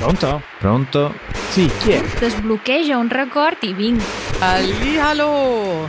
Pronto? 0.00 0.40
Pronto? 0.58 1.14
Sì, 1.50 1.70
chi 1.78 1.90
è? 1.90 2.02
Desbloqueja 2.18 2.96
un 2.96 3.08
record 3.10 3.58
i 3.60 3.74
vinc. 3.74 4.02
Hallihallo! 4.38 5.86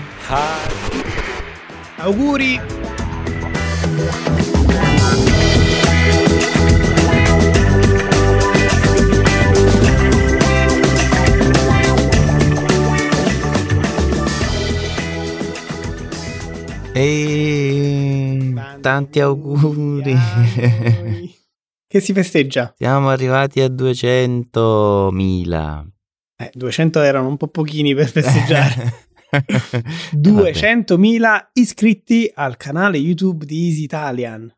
Auguri! 1.96 2.60
E 16.94 18.54
tanti 18.82 19.22
auguri. 19.22 20.20
Che 21.92 22.00
si 22.00 22.14
festeggia? 22.14 22.74
Siamo 22.78 23.10
arrivati 23.10 23.60
a 23.60 23.68
200.000. 23.68 25.86
Eh, 26.38 26.50
200 26.54 27.02
erano 27.02 27.28
un 27.28 27.36
po' 27.36 27.50
pochini 27.50 27.94
per 27.94 28.08
festeggiare. 28.08 28.94
Vabbè. 29.30 29.82
200.000 30.16 31.48
iscritti 31.52 32.32
al 32.34 32.56
canale 32.56 32.98
YouTube 32.98 33.46
di 33.46 33.68
Easy 33.68 33.84
Italian. 33.84 34.50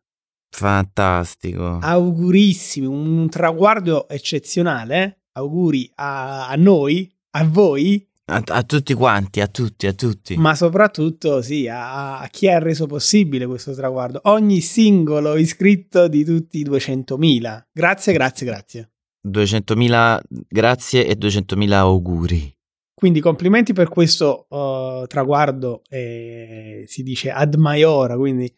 Fantastico. 0.56 1.80
Augurissimi, 1.82 2.86
un 2.86 3.28
traguardo 3.30 4.08
eccezionale. 4.10 5.04
eh? 5.04 5.18
Auguri 5.32 5.92
a, 5.96 6.50
a 6.50 6.56
noi, 6.56 7.12
a 7.32 7.44
voi, 7.46 8.08
A, 8.26 8.42
a 8.46 8.64
tutti 8.64 8.94
quanti, 8.94 9.42
a 9.42 9.48
tutti, 9.48 9.86
a 9.86 9.94
tutti. 9.94 10.38
ma 10.38 10.56
soprattutto 10.56 11.42
sì, 11.42 11.68
a, 11.68 12.20
a 12.20 12.28
chi 12.28 12.48
ha 12.48 12.58
reso 12.58 12.86
possibile 12.86 13.46
questo 13.46 13.74
traguardo. 13.74 14.22
Ogni 14.24 14.62
singolo 14.62 15.36
iscritto 15.36 16.08
di 16.08 16.24
tutti 16.24 16.60
i 16.60 16.66
200.000. 16.66 17.64
Grazie, 17.72 18.14
grazie, 18.14 18.46
grazie. 18.46 18.92
200.000 19.28 20.20
grazie 20.48 21.06
e 21.06 21.18
200.000 21.18 21.72
auguri. 21.74 22.56
Quindi 22.94 23.20
complimenti 23.20 23.74
per 23.74 23.90
questo 23.90 24.46
uh, 24.48 25.06
traguardo, 25.08 25.82
eh, 25.90 26.86
si 26.88 27.04
dice 27.04 27.32
ad 27.32 27.56
maiora, 27.56 28.16
quindi 28.16 28.50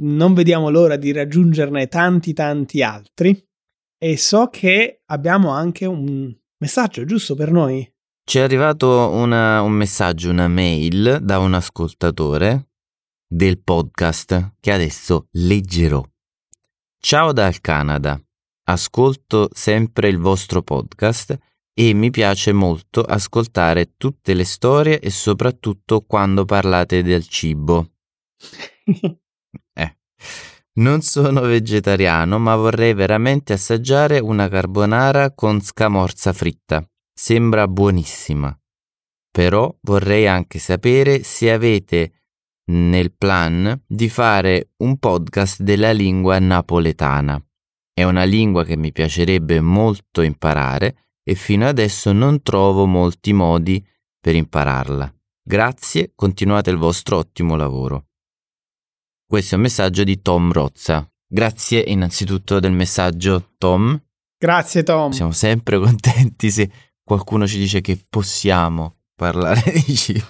non 0.00 0.34
vediamo 0.34 0.70
l'ora 0.70 0.96
di 0.96 1.10
raggiungerne 1.10 1.88
tanti 1.88 2.32
tanti 2.32 2.82
altri. 2.82 3.36
E 4.00 4.16
so 4.16 4.46
che 4.46 5.02
abbiamo 5.06 5.50
anche 5.50 5.84
un 5.84 6.32
messaggio 6.58 7.04
giusto 7.04 7.34
per 7.34 7.50
noi. 7.50 7.90
Ci 8.28 8.36
è 8.36 8.42
arrivato 8.42 9.08
una- 9.08 9.62
un 9.62 9.72
messaggio, 9.72 10.28
una 10.28 10.48
mail 10.48 11.18
da 11.22 11.38
un 11.38 11.54
ascoltatore 11.54 12.72
del 13.26 13.58
podcast 13.58 14.56
che 14.60 14.70
adesso 14.70 15.28
leggerò. 15.30 16.04
Ciao 17.00 17.32
dal 17.32 17.58
Canada. 17.62 18.20
Ascolto 18.64 19.48
sempre 19.54 20.08
il 20.10 20.18
vostro 20.18 20.60
podcast 20.60 21.38
e 21.72 21.94
mi 21.94 22.10
piace 22.10 22.52
molto 22.52 23.00
ascoltare 23.00 23.94
tutte 23.96 24.34
le 24.34 24.44
storie 24.44 25.00
e 25.00 25.08
soprattutto 25.08 26.02
quando 26.02 26.44
parlate 26.44 27.02
del 27.02 27.26
cibo. 27.26 27.92
Eh. 29.72 29.96
Non 30.80 31.00
sono 31.00 31.40
vegetariano, 31.40 32.38
ma 32.38 32.54
vorrei 32.56 32.92
veramente 32.92 33.54
assaggiare 33.54 34.18
una 34.18 34.48
carbonara 34.48 35.32
con 35.32 35.62
scamorza 35.62 36.34
fritta. 36.34 36.86
Sembra 37.20 37.66
buonissima. 37.66 38.56
Però 39.32 39.76
vorrei 39.82 40.28
anche 40.28 40.60
sapere 40.60 41.24
se 41.24 41.50
avete 41.50 42.12
nel 42.70 43.12
plan 43.12 43.82
di 43.84 44.08
fare 44.08 44.70
un 44.84 44.98
podcast 44.98 45.62
della 45.62 45.90
lingua 45.90 46.38
napoletana. 46.38 47.44
È 47.92 48.04
una 48.04 48.22
lingua 48.22 48.64
che 48.64 48.76
mi 48.76 48.92
piacerebbe 48.92 49.60
molto 49.60 50.22
imparare 50.22 51.16
e 51.24 51.34
fino 51.34 51.66
adesso 51.66 52.12
non 52.12 52.40
trovo 52.40 52.86
molti 52.86 53.32
modi 53.32 53.84
per 54.20 54.36
impararla. 54.36 55.12
Grazie, 55.42 56.12
continuate 56.14 56.70
il 56.70 56.76
vostro 56.76 57.16
ottimo 57.16 57.56
lavoro. 57.56 58.10
Questo 59.26 59.54
è 59.54 59.56
un 59.56 59.64
messaggio 59.64 60.04
di 60.04 60.22
Tom 60.22 60.52
Rozza. 60.52 61.04
Grazie 61.26 61.80
innanzitutto 61.80 62.60
del 62.60 62.72
messaggio, 62.72 63.54
Tom. 63.58 64.00
Grazie 64.40 64.84
Tom. 64.84 65.10
Siamo 65.10 65.32
sempre 65.32 65.78
contenti 65.82 66.52
se 66.52 66.70
qualcuno 67.08 67.46
ci 67.46 67.56
dice 67.56 67.80
che 67.80 67.98
possiamo 68.08 68.98
parlare 69.16 69.62
di 69.86 69.96
cibo. 69.96 70.26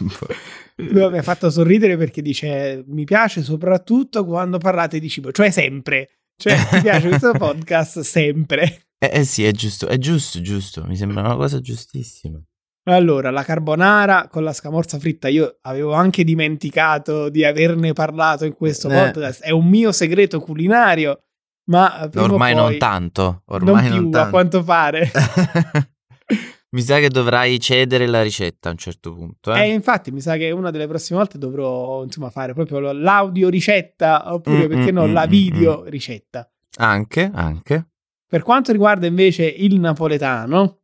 Lui 0.76 1.10
mi 1.10 1.18
ha 1.18 1.22
fatto 1.22 1.50
sorridere 1.50 1.96
perché 1.96 2.22
dice 2.22 2.84
mi 2.86 3.02
piace 3.04 3.42
soprattutto 3.42 4.24
quando 4.24 4.58
parlate 4.58 5.00
di 5.00 5.08
cibo, 5.08 5.32
cioè 5.32 5.50
sempre. 5.50 6.20
Cioè 6.40 6.56
ti 6.70 6.80
piace 6.82 7.08
questo 7.08 7.32
podcast 7.32 7.98
sempre. 8.00 8.82
Eh, 8.96 9.10
eh 9.12 9.24
sì, 9.24 9.44
è 9.44 9.50
giusto, 9.50 9.88
è 9.88 9.98
giusto, 9.98 10.40
giusto. 10.40 10.84
Mi 10.84 10.96
sembra 10.96 11.20
una 11.22 11.34
cosa 11.34 11.60
giustissima. 11.60 12.40
Allora, 12.88 13.30
la 13.30 13.42
carbonara 13.42 14.28
con 14.28 14.44
la 14.44 14.52
scamorza 14.52 15.00
fritta, 15.00 15.26
io 15.28 15.58
avevo 15.62 15.92
anche 15.94 16.22
dimenticato 16.22 17.28
di 17.28 17.44
averne 17.44 17.92
parlato 17.92 18.44
in 18.44 18.54
questo 18.54 18.88
Eh. 18.88 18.94
podcast. 18.94 19.42
È 19.42 19.50
un 19.50 19.66
mio 19.66 19.90
segreto 19.90 20.38
culinario, 20.40 21.24
ma 21.70 22.08
Ormai 22.14 22.54
poi- 22.54 22.62
non 22.62 22.78
tanto. 22.78 23.42
Ormai 23.46 23.72
non 23.74 23.82
più, 23.82 24.00
non 24.02 24.08
a 24.08 24.10
tanto. 24.10 24.30
quanto 24.30 24.62
pare. 24.62 25.10
Mi 26.70 26.82
sa 26.82 26.98
che 26.98 27.08
dovrai 27.08 27.58
cedere 27.60 28.06
la 28.06 28.22
ricetta 28.22 28.68
a 28.68 28.72
un 28.72 28.78
certo 28.78 29.14
punto. 29.14 29.54
E 29.54 29.60
Eh? 29.60 29.72
infatti 29.72 30.10
mi 30.10 30.20
sa 30.20 30.36
che 30.36 30.50
una 30.50 30.70
delle 30.70 30.86
prossime 30.86 31.18
volte 31.18 31.38
dovrò 31.38 32.02
insomma 32.04 32.28
fare 32.28 32.52
proprio 32.52 32.92
l'audio 32.92 33.48
ricetta 33.48 34.34
oppure 34.34 34.66
Mm, 34.66 34.68
perché 34.70 34.92
mm, 34.92 34.94
no 34.94 35.06
mm, 35.06 35.12
la 35.12 35.26
mm, 35.26 35.30
video 35.30 35.84
ricetta. 35.84 36.50
Anche, 36.76 37.30
anche. 37.32 37.88
Per 38.26 38.42
quanto 38.42 38.72
riguarda 38.72 39.06
invece 39.06 39.46
il 39.46 39.80
napoletano, 39.80 40.80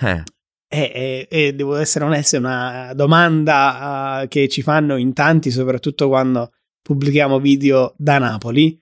Eh, 0.00 0.22
e, 0.68 1.26
e- 1.28 1.28
e 1.28 1.52
devo 1.54 1.74
essere 1.76 2.04
onesto, 2.04 2.36
è 2.36 2.38
una 2.38 2.92
domanda 2.94 4.22
eh, 4.22 4.28
che 4.28 4.48
ci 4.48 4.62
fanno 4.62 4.96
in 4.96 5.12
tanti, 5.12 5.50
soprattutto 5.50 6.06
quando 6.08 6.52
pubblichiamo 6.80 7.40
video 7.40 7.94
da 7.96 8.18
Napoli. 8.18 8.80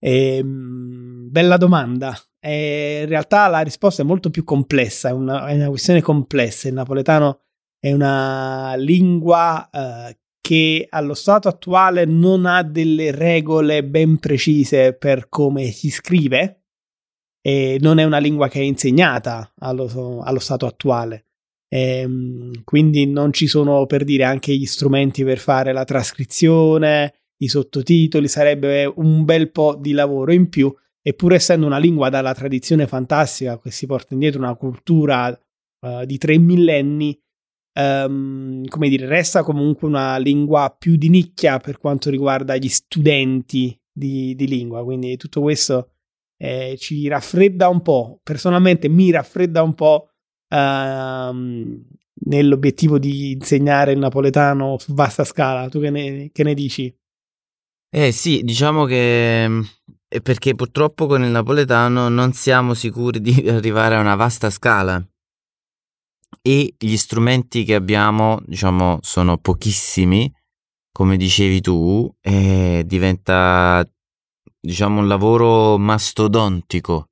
Ehm, 0.00 1.28
bella 1.30 1.56
domanda. 1.56 2.14
E 2.44 3.00
in 3.02 3.08
realtà 3.08 3.46
la 3.46 3.60
risposta 3.60 4.02
è 4.02 4.04
molto 4.04 4.28
più 4.28 4.44
complessa, 4.44 5.08
è 5.08 5.12
una, 5.12 5.46
è 5.46 5.54
una 5.54 5.68
questione 5.68 6.02
complessa. 6.02 6.68
Il 6.68 6.74
napoletano 6.74 7.40
è 7.78 7.90
una 7.90 8.74
lingua 8.76 9.70
eh, 9.70 10.18
che 10.42 10.86
allo 10.90 11.14
stato 11.14 11.48
attuale 11.48 12.04
non 12.04 12.44
ha 12.44 12.62
delle 12.62 13.12
regole 13.12 13.82
ben 13.82 14.18
precise 14.18 14.92
per 14.92 15.30
come 15.30 15.70
si 15.70 15.88
scrive 15.88 16.64
e 17.40 17.78
non 17.80 17.98
è 17.98 18.04
una 18.04 18.18
lingua 18.18 18.48
che 18.48 18.60
è 18.60 18.62
insegnata 18.62 19.54
allo, 19.60 20.20
allo 20.22 20.38
stato 20.38 20.66
attuale. 20.66 21.28
Ehm, 21.68 22.62
quindi 22.64 23.06
non 23.06 23.32
ci 23.32 23.46
sono 23.46 23.86
per 23.86 24.04
dire 24.04 24.24
anche 24.24 24.54
gli 24.54 24.66
strumenti 24.66 25.24
per 25.24 25.38
fare 25.38 25.72
la 25.72 25.84
trascrizione, 25.84 27.14
i 27.38 27.48
sottotitoli, 27.48 28.28
sarebbe 28.28 28.84
un 28.84 29.24
bel 29.24 29.50
po' 29.50 29.76
di 29.76 29.92
lavoro 29.92 30.30
in 30.32 30.50
più. 30.50 30.70
Eppur 31.06 31.34
essendo 31.34 31.66
una 31.66 31.76
lingua 31.76 32.08
dalla 32.08 32.32
tradizione 32.32 32.86
fantastica 32.86 33.58
che 33.58 33.70
si 33.70 33.84
porta 33.84 34.14
indietro 34.14 34.40
una 34.40 34.54
cultura 34.54 35.28
eh, 35.28 36.06
di 36.06 36.16
tre 36.16 36.38
millenni, 36.38 37.20
ehm, 37.74 38.66
come 38.68 38.88
dire, 38.88 39.06
resta 39.06 39.42
comunque 39.42 39.86
una 39.86 40.16
lingua 40.16 40.74
più 40.76 40.96
di 40.96 41.10
nicchia 41.10 41.58
per 41.58 41.78
quanto 41.78 42.08
riguarda 42.08 42.56
gli 42.56 42.68
studenti 42.68 43.78
di, 43.92 44.34
di 44.34 44.46
lingua. 44.46 44.82
Quindi 44.82 45.18
tutto 45.18 45.42
questo 45.42 45.90
eh, 46.38 46.76
ci 46.78 47.06
raffredda 47.06 47.68
un 47.68 47.82
po'. 47.82 48.20
Personalmente 48.22 48.88
mi 48.88 49.10
raffredda 49.10 49.62
un 49.62 49.74
po' 49.74 50.08
ehm, 50.48 51.86
nell'obiettivo 52.26 52.98
di 52.98 53.32
insegnare 53.32 53.92
il 53.92 53.98
napoletano 53.98 54.78
su 54.78 54.94
vasta 54.94 55.24
scala. 55.24 55.68
Tu 55.68 55.80
che 55.80 55.90
ne, 55.90 56.30
che 56.32 56.42
ne 56.44 56.54
dici? 56.54 56.96
Eh 57.96 58.10
sì, 58.10 58.42
diciamo 58.42 58.86
che 58.86 59.48
mm, 59.48 59.62
è 60.08 60.20
perché 60.20 60.56
purtroppo 60.56 61.06
con 61.06 61.22
il 61.22 61.30
napoletano 61.30 62.08
non 62.08 62.32
siamo 62.32 62.74
sicuri 62.74 63.20
di 63.20 63.32
arrivare 63.48 63.94
a 63.94 64.00
una 64.00 64.16
vasta 64.16 64.50
scala. 64.50 65.00
E 66.42 66.74
gli 66.76 66.96
strumenti 66.96 67.62
che 67.62 67.76
abbiamo, 67.76 68.40
diciamo, 68.46 68.98
sono 69.00 69.38
pochissimi, 69.38 70.28
come 70.90 71.16
dicevi 71.16 71.60
tu, 71.60 72.12
e 72.20 72.82
diventa, 72.84 73.88
diciamo, 74.58 74.98
un 74.98 75.06
lavoro 75.06 75.78
mastodontico 75.78 77.10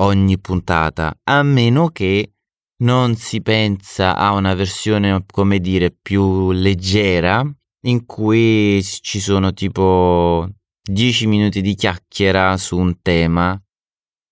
ogni 0.00 0.38
puntata, 0.38 1.18
a 1.24 1.42
meno 1.42 1.88
che 1.88 2.34
non 2.82 3.14
si 3.14 3.40
pensa 3.40 4.14
a 4.14 4.32
una 4.32 4.52
versione, 4.52 5.24
come 5.26 5.58
dire, 5.58 5.90
più 5.90 6.52
leggera 6.52 7.50
in 7.86 8.04
cui 8.06 8.82
ci 8.82 9.20
sono 9.20 9.52
tipo 9.52 10.48
10 10.82 11.26
minuti 11.26 11.60
di 11.60 11.74
chiacchiera 11.74 12.56
su 12.56 12.76
un 12.78 13.00
tema 13.00 13.60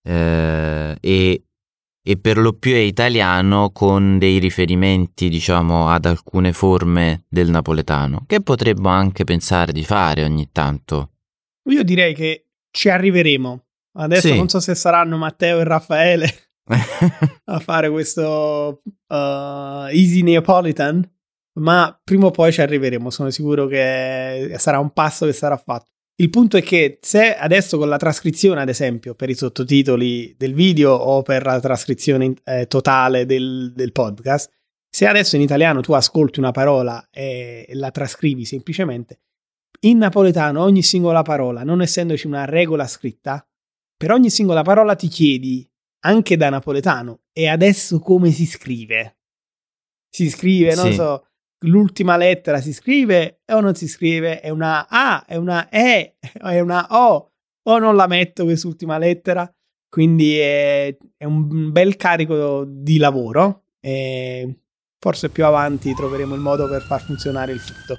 eh, 0.07 0.97
e, 1.01 1.45
e 2.03 2.17
per 2.19 2.39
lo 2.39 2.53
più 2.55 2.73
è 2.73 2.79
italiano 2.79 3.71
con 3.73 4.19
dei 4.19 4.39
riferimenti 4.39 5.29
diciamo 5.29 5.89
ad 5.89 6.05
alcune 6.05 6.53
forme 6.53 7.25
del 7.29 7.51
napoletano 7.51 8.25
che 8.27 8.41
potremmo 8.41 8.89
anche 8.89 9.25
pensare 9.25 9.73
di 9.73 9.85
fare 9.85 10.25
ogni 10.25 10.51
tanto. 10.53 11.11
Io 11.71 11.83
direi 11.83 12.15
che 12.15 12.49
ci 12.71 12.89
arriveremo. 12.89 13.65
Adesso 13.97 14.29
Sì. 14.29 14.37
non 14.37 14.49
so 14.49 14.59
se 14.59 14.75
saranno 14.75 15.17
Matteo 15.17 15.61
e 15.61 15.65
Raffaele 15.65 16.29
a 17.45 17.61
fare 17.61 17.89
questo 17.89 18.83
uh, 18.85 19.15
Easy 19.15 20.23
Neapolitan, 20.23 21.09
ma 21.61 21.99
prima 22.03 22.27
o 22.27 22.31
poi 22.31 22.53
ci 22.53 22.61
arriveremo, 22.61 23.11
sono 23.11 23.31
sicuro 23.31 23.67
che 23.67 24.55
sarà 24.59 24.79
un 24.79 24.93
passo 24.93 25.27
che 25.27 25.33
sarà 25.33 25.57
fatto. 25.57 25.91
Il 26.17 26.31
punto 26.31 26.57
è 26.57 26.63
che 26.63 26.99
se 27.01 27.35
adesso 27.35 27.77
con 27.77 27.89
la 27.89 27.97
trascrizione, 27.97 28.61
ad 28.61 28.69
esempio, 28.69 29.15
per 29.17 29.31
i 29.31 29.35
sottotitoli 29.35 30.35
del 30.37 30.55
video 30.55 30.93
o 30.93 31.23
per 31.23 31.45
la 31.45 31.59
trascrizione 31.59 32.35
eh, 32.45 32.67
totale 32.69 33.27
del, 33.27 33.73
del, 33.75 33.91
podcast, 33.91 34.49
se 34.89 35.09
adesso 35.09 35.35
in 35.35 35.43
italiano 35.43 35.81
tu 35.81 35.93
ascolti 35.93 36.39
una 36.39 36.53
parola 36.53 37.09
e, 37.11 37.67
la 37.73 37.91
trascrivi 37.91 38.45
semplicemente, 38.45 39.23
in 39.81 39.99
napoletano 39.99 40.63
ogni 40.63 40.83
singola 40.83 41.23
parola, 41.23 41.65
non 41.65 41.83
essendoci 41.83 42.29
una 42.29 42.45
regola 42.45 42.87
scritta, 42.87 43.45
per 43.97 44.13
ogni 44.13 44.31
singola 44.31 44.63
parola 44.63 44.95
ti 44.95 45.09
chiedi, 45.09 45.69
anche 46.05 46.37
da 46.37 46.49
napoletano, 46.49 47.23
e 47.33 47.49
adesso 47.49 47.99
come 47.99 48.31
si 48.31 48.47
scrive? 48.47 49.19
Si 50.09 50.31
scrive, 50.31 50.77
non 50.77 50.87
sì. 50.87 50.95
so, 50.95 51.27
l'ultima 51.65 52.17
lettera 52.17 52.61
si 52.61 52.73
scrive 52.73 53.41
o 53.47 53.61
non 53.61 53.75
si 53.75 53.89
scrive? 53.89 54.41
È 54.41 54.49
una 54.49 54.87
A, 54.89 55.25
è 55.27 55.37
una 55.37 55.69
E, 55.69 56.17
è 56.21 56.61
una 56.61 56.87
O, 56.91 57.33
o 57.63 57.79
non 57.79 57.97
la 57.97 58.07
metto 58.07 58.45
quest'ultima 58.45 58.99
lettera? 58.99 59.51
Quindi 59.89 60.37
è, 60.39 60.97
è 61.17 61.25
un 61.25 61.71
bel 61.71 61.97
carico 61.97 62.65
di 62.67 62.97
lavoro 62.99 63.67
e 63.81 64.59
forse 64.99 65.29
più 65.29 65.45
avanti 65.45 65.95
troveremo 65.95 66.35
il 66.35 66.41
modo 66.41 66.69
per 66.69 66.83
far 66.83 67.03
funzionare 67.03 67.53
il 67.53 67.63
tutto. 67.63 67.97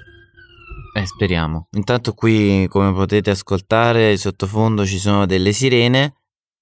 Eh, 0.96 1.06
speriamo. 1.06 1.68
Intanto 1.76 2.12
qui, 2.12 2.66
come 2.68 2.92
potete 2.92 3.30
ascoltare, 3.30 4.16
sottofondo 4.16 4.84
ci 4.84 4.98
sono 4.98 5.26
delle 5.26 5.52
sirene. 5.52 6.14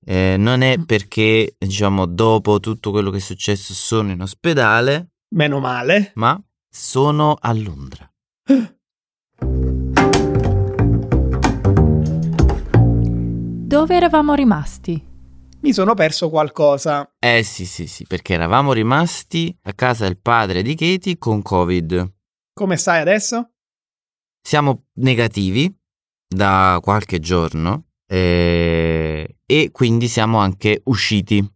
Eh, 0.04 0.36
non 0.38 0.60
è 0.62 0.76
mm. 0.76 0.82
perché, 0.82 1.54
diciamo, 1.56 2.06
dopo 2.06 2.60
tutto 2.60 2.90
quello 2.90 3.10
che 3.10 3.18
è 3.18 3.20
successo 3.20 3.72
sono 3.72 4.10
in 4.10 4.20
ospedale. 4.20 5.12
Meno 5.34 5.60
male. 5.60 6.12
Ma 6.14 6.40
sono 6.76 7.36
a 7.40 7.52
Londra. 7.52 8.12
Dove 13.66 13.94
eravamo 13.94 14.34
rimasti? 14.34 15.12
Mi 15.60 15.72
sono 15.72 15.94
perso 15.94 16.28
qualcosa. 16.30 17.14
Eh 17.20 17.44
sì, 17.44 17.64
sì, 17.64 17.86
sì, 17.86 18.04
perché 18.06 18.34
eravamo 18.34 18.72
rimasti 18.72 19.56
a 19.62 19.72
casa 19.72 20.04
del 20.04 20.18
padre 20.18 20.62
di 20.62 20.74
Katie 20.74 21.16
con 21.16 21.42
Covid. 21.42 22.12
Come 22.52 22.76
stai 22.76 23.00
adesso? 23.00 23.52
Siamo 24.42 24.86
negativi 24.94 25.72
da 26.26 26.80
qualche 26.82 27.20
giorno 27.20 27.84
eh, 28.06 29.36
e 29.46 29.70
quindi 29.70 30.08
siamo 30.08 30.38
anche 30.38 30.80
usciti 30.86 31.48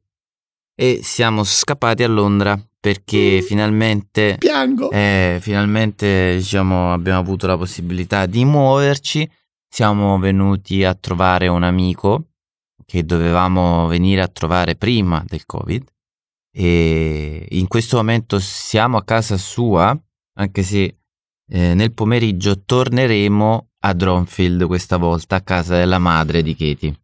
e 0.76 1.00
siamo 1.02 1.42
scappati 1.42 2.04
a 2.04 2.08
Londra 2.08 2.67
perché 2.80 3.38
mm. 3.40 3.44
finalmente 3.44 4.36
piango. 4.38 4.90
eh, 4.90 5.38
finalmente 5.40 6.36
diciamo 6.36 6.92
abbiamo 6.92 7.18
avuto 7.18 7.46
la 7.46 7.56
possibilità 7.56 8.26
di 8.26 8.44
muoverci. 8.44 9.28
Siamo 9.70 10.18
venuti 10.18 10.84
a 10.84 10.94
trovare 10.94 11.48
un 11.48 11.62
amico 11.62 12.28
che 12.86 13.04
dovevamo 13.04 13.86
venire 13.86 14.22
a 14.22 14.28
trovare 14.28 14.76
prima 14.76 15.22
del 15.26 15.44
covid. 15.44 15.84
E 16.50 17.46
in 17.50 17.66
questo 17.68 17.96
momento 17.96 18.38
siamo 18.38 18.96
a 18.96 19.04
casa 19.04 19.36
sua 19.36 19.96
anche 20.38 20.62
se 20.62 20.98
eh, 21.50 21.74
nel 21.74 21.92
pomeriggio 21.92 22.62
torneremo 22.62 23.70
a 23.80 23.92
Dronfield 23.92 24.66
questa 24.66 24.96
volta 24.96 25.36
a 25.36 25.40
casa 25.40 25.76
della 25.76 25.98
madre 25.98 26.42
di 26.42 26.54
Katie. 26.54 27.00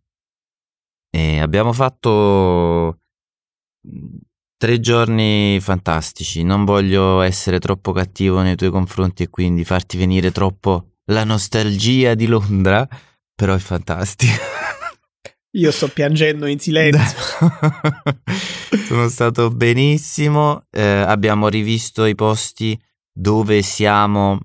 E 1.10 1.40
abbiamo 1.40 1.72
fatto 1.72 3.00
Tre 4.64 4.80
giorni 4.80 5.60
fantastici, 5.60 6.42
non 6.42 6.64
voglio 6.64 7.20
essere 7.20 7.58
troppo 7.58 7.92
cattivo 7.92 8.40
nei 8.40 8.56
tuoi 8.56 8.70
confronti 8.70 9.22
e 9.22 9.28
quindi 9.28 9.62
farti 9.62 9.98
venire 9.98 10.30
troppo 10.30 10.92
la 11.10 11.22
nostalgia 11.22 12.14
di 12.14 12.24
Londra, 12.24 12.88
però 13.34 13.52
è 13.52 13.58
fantastico. 13.58 14.32
Io 15.52 15.70
sto 15.70 15.88
piangendo 15.88 16.46
in 16.46 16.58
silenzio. 16.58 17.18
Sono 18.88 19.06
stato 19.10 19.50
benissimo, 19.50 20.64
eh, 20.70 20.82
abbiamo 20.82 21.48
rivisto 21.48 22.06
i 22.06 22.14
posti 22.14 22.74
dove 23.12 23.60
siamo, 23.60 24.38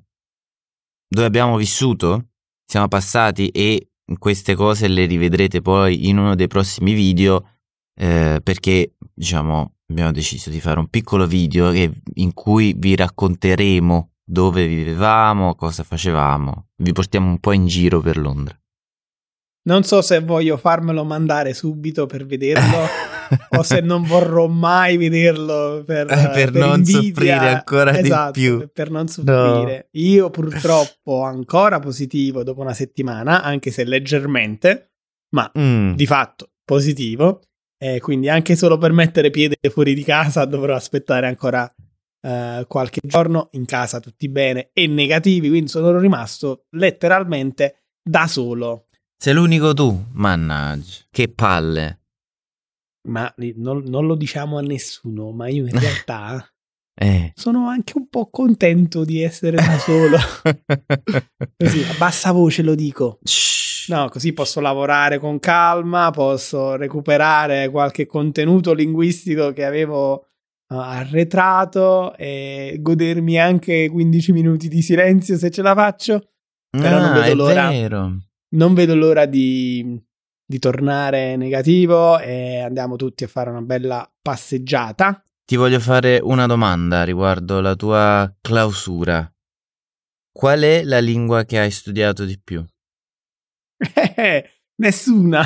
dove 1.07 1.27
abbiamo 1.27 1.55
vissuto, 1.55 2.31
siamo 2.65 2.89
passati 2.89 3.47
e 3.51 3.91
queste 4.17 4.55
cose 4.55 4.89
le 4.89 5.05
rivedrete 5.05 5.61
poi 5.61 6.09
in 6.09 6.17
uno 6.17 6.35
dei 6.35 6.47
prossimi 6.47 6.91
video 6.91 7.51
eh, 7.97 8.41
perché 8.43 8.95
diciamo 9.13 9.75
abbiamo 9.89 10.11
deciso 10.11 10.49
di 10.49 10.59
fare 10.59 10.79
un 10.79 10.87
piccolo 10.87 11.25
video 11.25 11.71
che, 11.71 11.91
in 12.15 12.33
cui 12.33 12.73
vi 12.77 12.95
racconteremo 12.95 14.11
dove 14.23 14.67
vivevamo, 14.67 15.55
cosa 15.55 15.83
facevamo, 15.83 16.67
vi 16.77 16.91
portiamo 16.91 17.27
un 17.27 17.39
po' 17.39 17.51
in 17.51 17.65
giro 17.65 17.99
per 17.99 18.17
Londra. 18.17 18.55
Non 19.61 19.83
so 19.83 20.01
se 20.01 20.19
voglio 20.21 20.57
farmelo 20.57 21.03
mandare 21.03 21.53
subito 21.53 22.05
per 22.05 22.25
vederlo 22.25 22.87
o 23.57 23.63
se 23.63 23.81
non 23.81 24.03
vorrò 24.03 24.47
mai 24.47 24.97
vederlo 24.97 25.83
per, 25.85 26.05
per, 26.05 26.31
per 26.31 26.53
non 26.53 26.77
invidia. 26.79 27.01
soffrire 27.01 27.53
ancora 27.53 27.97
esatto, 27.99 28.31
di 28.31 28.39
più. 28.39 28.69
Per 28.71 28.89
non 28.89 29.07
soffrire. 29.07 29.89
No. 29.91 30.01
Io 30.01 30.29
purtroppo 30.29 31.23
ancora 31.23 31.79
positivo 31.79 32.43
dopo 32.43 32.61
una 32.61 32.73
settimana, 32.73 33.43
anche 33.43 33.69
se 33.69 33.83
leggermente, 33.83 34.93
ma 35.35 35.51
mm. 35.57 35.93
di 35.93 36.05
fatto 36.05 36.51
positivo. 36.63 37.41
E 37.81 38.01
quindi 38.01 38.27
anche 38.27 38.57
solo 38.57 38.77
per 38.77 38.91
mettere 38.91 39.29
piede 39.29 39.57
fuori 39.69 39.93
di 39.93 40.03
casa 40.03 40.43
dovrò 40.43 40.75
aspettare 40.75 41.27
ancora 41.27 41.63
uh, 42.21 42.67
qualche 42.67 42.99
giorno. 43.01 43.47
In 43.53 43.65
casa 43.65 44.01
tutti 44.01 44.27
bene 44.27 44.71
e 44.73 44.85
negativi, 44.87 45.47
quindi 45.47 45.69
sono 45.69 45.97
rimasto 45.97 46.65
letteralmente 46.71 47.83
da 48.03 48.27
solo. 48.27 48.87
Sei 49.17 49.33
l'unico 49.33 49.73
tu, 49.73 50.07
mannaggia, 50.11 51.05
che 51.09 51.29
palle. 51.29 52.01
Ma 53.07 53.33
non, 53.55 53.83
non 53.85 54.05
lo 54.05 54.15
diciamo 54.15 54.57
a 54.57 54.61
nessuno, 54.61 55.31
ma 55.31 55.47
io 55.47 55.65
in 55.65 55.79
realtà 55.79 56.45
eh. 56.99 57.31
sono 57.33 57.69
anche 57.69 57.93
un 57.95 58.09
po' 58.09 58.29
contento 58.29 59.05
di 59.05 59.21
essere 59.21 59.55
da 59.55 59.79
solo. 59.79 60.17
Così, 61.57 61.81
a 61.83 61.95
bassa 61.97 62.33
voce 62.33 62.61
lo 62.61 62.75
dico. 62.75 63.19
Shh. 63.23 63.68
No, 63.89 64.07
così 64.09 64.33
posso 64.33 64.59
lavorare 64.59 65.17
con 65.17 65.39
calma, 65.39 66.11
posso 66.11 66.75
recuperare 66.75 67.69
qualche 67.69 68.05
contenuto 68.05 68.73
linguistico 68.73 69.51
che 69.51 69.65
avevo 69.65 70.13
uh, 70.67 70.75
arretrato 70.75 72.15
e 72.15 72.77
godermi 72.79 73.39
anche 73.39 73.89
15 73.89 74.31
minuti 74.31 74.67
di 74.67 74.83
silenzio 74.83 75.37
se 75.37 75.49
ce 75.49 75.63
la 75.63 75.73
faccio. 75.73 76.29
Però 76.69 76.97
ah, 76.97 76.99
non 76.99 77.13
vedo 77.13 77.35
l'ora. 77.35 77.69
Vero. 77.69 78.17
Non 78.51 78.73
vedo 78.75 78.95
l'ora 78.95 79.25
di, 79.25 79.99
di 80.45 80.59
tornare 80.59 81.35
negativo 81.35 82.19
e 82.19 82.59
andiamo 82.59 82.95
tutti 82.95 83.23
a 83.23 83.27
fare 83.27 83.49
una 83.49 83.61
bella 83.61 84.07
passeggiata. 84.21 85.23
Ti 85.45 85.55
voglio 85.55 85.79
fare 85.79 86.19
una 86.21 86.45
domanda 86.45 87.03
riguardo 87.03 87.59
la 87.59 87.75
tua 87.75 88.31
clausura. 88.39 89.31
Qual 90.31 90.61
è 90.61 90.83
la 90.83 90.99
lingua 90.99 91.43
che 91.43 91.57
hai 91.57 91.71
studiato 91.71 92.23
di 92.23 92.39
più? 92.39 92.63
Nessuna. 94.81 95.43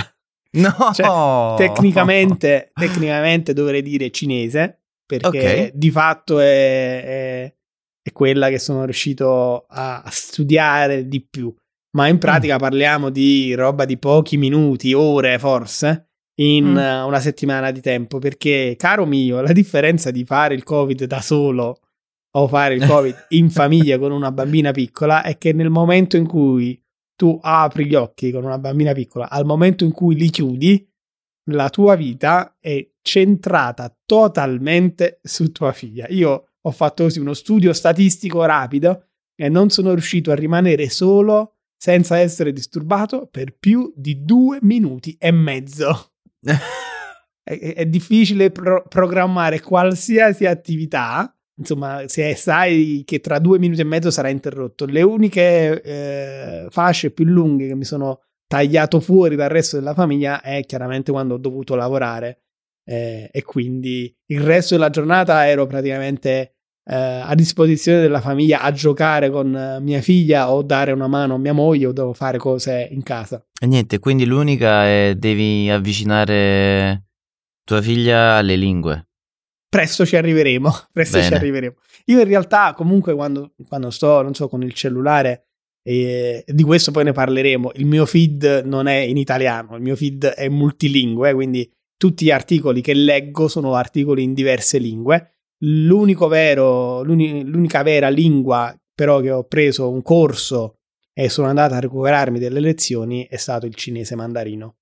No, 0.55 0.91
cioè, 0.93 1.57
tecnicamente, 1.57 2.71
tecnicamente 2.73 3.53
dovrei 3.53 3.81
dire 3.81 4.11
cinese 4.11 4.83
perché 5.05 5.27
okay. 5.27 5.71
di 5.73 5.91
fatto 5.91 6.39
è, 6.39 7.03
è, 7.03 7.55
è, 8.01 8.11
quella 8.11 8.49
che 8.49 8.59
sono 8.59 8.85
riuscito 8.85 9.65
a, 9.67 10.01
a, 10.01 10.09
studiare 10.09 11.07
di 11.07 11.25
più. 11.27 11.53
Ma 11.95 12.07
in 12.07 12.17
pratica 12.17 12.55
mm. 12.55 12.59
parliamo 12.59 13.09
di 13.09 13.53
roba 13.53 13.85
di 13.85 13.97
pochi 13.97 14.37
minuti, 14.37 14.93
ore 14.93 15.37
forse, 15.37 16.09
in 16.39 16.65
mm. 16.65 17.05
una 17.05 17.19
settimana 17.19 17.71
di 17.71 17.81
tempo. 17.81 18.19
Perché, 18.19 18.75
caro 18.77 19.05
mio, 19.05 19.41
la 19.41 19.53
differenza 19.53 20.09
di 20.11 20.23
fare 20.23 20.55
il 20.55 20.63
COVID 20.63 21.05
da 21.05 21.21
solo 21.21 21.79
o 22.35 22.47
fare 22.47 22.75
il 22.75 22.85
COVID 22.85 23.25
in 23.29 23.49
famiglia 23.51 23.99
con 23.99 24.11
una 24.11 24.31
bambina 24.31 24.71
piccola 24.71 25.23
è 25.23 25.37
che 25.37 25.53
nel 25.53 25.69
momento 25.69 26.17
in 26.17 26.25
cui 26.25 26.82
tu 27.23 27.39
apri 27.41 27.85
gli 27.85 27.95
occhi 27.95 28.31
con 28.31 28.43
una 28.43 28.59
bambina 28.59 28.91
piccola, 28.91 29.29
al 29.29 29.45
momento 29.45 29.85
in 29.85 29.93
cui 29.93 30.13
li 30.15 30.29
chiudi, 30.29 30.85
la 31.51 31.69
tua 31.69 31.95
vita 31.95 32.57
è 32.59 32.85
centrata 33.01 33.97
totalmente 34.05 35.21
su 35.23 35.49
tua 35.53 35.71
figlia. 35.71 36.05
Io 36.09 36.49
ho 36.59 36.71
fatto 36.71 37.03
così 37.03 37.21
uno 37.21 37.33
studio 37.33 37.71
statistico 37.71 38.43
rapido 38.43 39.07
e 39.35 39.47
non 39.47 39.69
sono 39.69 39.93
riuscito 39.93 40.31
a 40.31 40.35
rimanere 40.35 40.89
solo 40.89 41.59
senza 41.77 42.17
essere 42.17 42.51
disturbato 42.51 43.27
per 43.27 43.55
più 43.57 43.93
di 43.95 44.25
due 44.25 44.59
minuti 44.61 45.15
e 45.17 45.31
mezzo. 45.31 46.15
è, 47.41 47.57
è, 47.57 47.85
difficile 47.85 48.51
pro- 48.51 48.85
programmare 48.89 49.61
qualsiasi 49.61 50.45
attività 50.45 51.32
insomma, 51.57 52.03
se 52.07 52.35
sai 52.35 53.03
che 53.05 53.19
tra 53.19 53.39
due 53.39 53.59
minuti 53.59 53.81
e 53.81 53.85
mezzo 53.85 54.11
sarà 54.11 54.29
interrotto. 54.29 54.85
Le 54.85 55.01
uniche 55.01 55.81
eh, 55.81 56.67
fasce 56.69 57.11
più 57.11 57.25
lunghe 57.25 57.67
che 57.67 57.75
mi 57.75 57.85
sono 57.85 58.21
tagliato 58.47 58.99
fuori 58.99 59.35
dal 59.35 59.49
resto 59.49 59.77
della 59.77 59.93
famiglia 59.93 60.41
è 60.41 60.63
chiaramente 60.65 61.11
quando 61.11 61.35
ho 61.35 61.37
dovuto 61.37 61.75
lavorare 61.75 62.43
eh, 62.85 63.29
e 63.31 63.43
quindi 63.43 64.15
il 64.27 64.41
resto 64.41 64.75
della 64.75 64.89
giornata 64.89 65.47
ero 65.47 65.65
praticamente 65.65 66.55
eh, 66.85 66.95
a 66.95 67.33
disposizione 67.33 68.01
della 68.01 68.19
famiglia 68.19 68.61
a 68.61 68.71
giocare 68.71 69.29
con 69.29 69.79
mia 69.81 70.01
figlia 70.01 70.51
o 70.51 70.61
dare 70.61 70.91
una 70.91 71.07
mano 71.07 71.35
a 71.35 71.37
mia 71.37 71.53
moglie 71.53 71.87
o 71.87 71.91
devo 71.93 72.13
fare 72.13 72.37
cose 72.37 72.87
in 72.91 73.03
casa. 73.03 73.43
E 73.59 73.65
niente, 73.65 73.99
quindi 73.99 74.25
l'unica 74.25 74.85
è 74.85 75.15
devi 75.17 75.69
avvicinare 75.69 77.05
tua 77.63 77.81
figlia 77.81 78.35
alle 78.35 78.55
lingue. 78.55 79.07
Presto 79.73 80.05
ci 80.05 80.15
arriveremo, 80.15 80.71
presto 80.93 81.17
Bene. 81.17 81.29
ci 81.29 81.33
arriveremo. 81.33 81.75
Io 82.05 82.19
in 82.19 82.27
realtà 82.27 82.73
comunque 82.75 83.13
quando, 83.13 83.53
quando 83.67 83.89
sto, 83.89 84.21
non 84.21 84.33
so, 84.33 84.47
con 84.47 84.63
il 84.63 84.73
cellulare, 84.73 85.47
e 85.85 86.43
di 86.47 86.63
questo 86.63 86.91
poi 86.91 87.03
ne 87.03 87.11
parleremo, 87.11 87.71
il 87.75 87.85
mio 87.85 88.05
feed 88.05 88.63
non 88.65 88.87
è 88.87 88.95
in 88.97 89.17
italiano, 89.17 89.75
il 89.75 89.81
mio 89.81 89.95
feed 89.95 90.25
è 90.25 90.47
multilingue, 90.47 91.29
eh, 91.29 91.33
quindi 91.33 91.69
tutti 91.97 92.25
gli 92.25 92.31
articoli 92.31 92.81
che 92.81 92.93
leggo 92.93 93.47
sono 93.47 93.73
articoli 93.75 94.23
in 94.23 94.33
diverse 94.33 94.77
lingue. 94.77 95.37
L'unico 95.63 96.27
vero, 96.27 97.01
l'uni- 97.03 97.43
l'unica 97.45 97.83
vera 97.83 98.09
lingua 98.09 98.75
però 98.93 99.19
che 99.19 99.31
ho 99.31 99.43
preso 99.45 99.89
un 99.89 100.01
corso 100.01 100.77
e 101.13 101.29
sono 101.29 101.47
andato 101.47 101.73
a 101.73 101.79
recuperarmi 101.79 102.39
delle 102.39 102.59
lezioni 102.59 103.25
è 103.29 103.37
stato 103.37 103.65
il 103.65 103.75
cinese 103.75 104.15
mandarino. 104.15 104.75